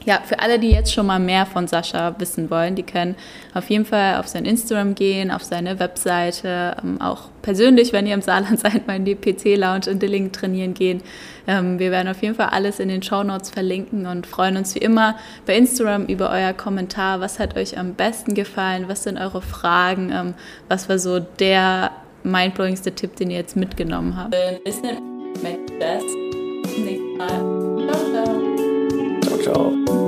ja, 0.06 0.22
für 0.26 0.40
alle, 0.40 0.60
die 0.60 0.72
jetzt 0.72 0.94
schon 0.94 1.06
mal 1.06 1.20
mehr 1.20 1.46
von 1.46 1.68
Sascha 1.68 2.16
wissen 2.20 2.50
wollen, 2.50 2.76
die 2.76 2.84
können 2.84 3.16
auf 3.54 3.70
jeden 3.70 3.86
Fall 3.86 4.18
auf 4.18 4.28
sein 4.28 4.46
Instagram 4.46 4.96
gehen, 4.96 5.32
auf 5.32 5.44
seine 5.44 5.80
Webseite, 5.80 6.76
ähm, 6.84 7.00
auch 7.00 7.30
persönlich, 7.42 7.94
wenn 7.94 8.08
ihr 8.08 8.14
im 8.14 8.22
Saarland 8.22 8.60
seid, 8.62 8.88
mal 8.88 8.96
in 8.96 9.06
die 9.06 9.16
PC-Lounge 9.16 9.88
in 9.88 10.00
Dillingen 10.00 10.32
trainieren 10.32 10.74
gehen. 10.74 11.02
Ähm, 11.48 11.78
wir 11.80 11.92
werden 11.92 12.08
auf 12.08 12.22
jeden 12.22 12.36
Fall 12.36 12.50
alles 12.50 12.80
in 12.80 12.90
den 12.90 13.04
Show 13.04 13.24
Notes 13.24 13.52
verlinken 13.52 14.06
und 14.06 14.26
freuen 14.26 14.58
uns 14.58 14.74
wie 14.76 14.80
immer 14.80 15.16
bei 15.46 15.56
Instagram 15.56 16.06
über 16.06 16.32
euer 16.32 16.54
Kommentar. 16.54 17.20
Was 17.20 17.40
hat 17.40 17.56
euch 17.56 17.78
am 17.78 17.94
besten 17.94 18.34
gefallen? 18.34 18.86
Was 18.88 19.04
sind 19.04 19.18
eure 19.18 19.42
Fragen? 19.42 20.12
Ähm, 20.12 20.34
was 20.68 20.90
war 20.90 20.98
so 20.98 21.20
der 21.20 21.92
mindblowingste 22.24 22.94
Tipp, 22.94 23.16
den 23.16 23.30
ihr 23.30 23.38
jetzt 23.38 23.56
mitgenommen 23.56 24.16
habt? 24.18 24.34
Make 25.44 25.74
best. 25.80 26.06
Nächstes 26.78 27.18
Mal. 27.18 27.88
Ciao, 27.88 28.26
ciao. 28.26 28.51
Ciao, 29.22 29.38
ciao. 29.38 30.01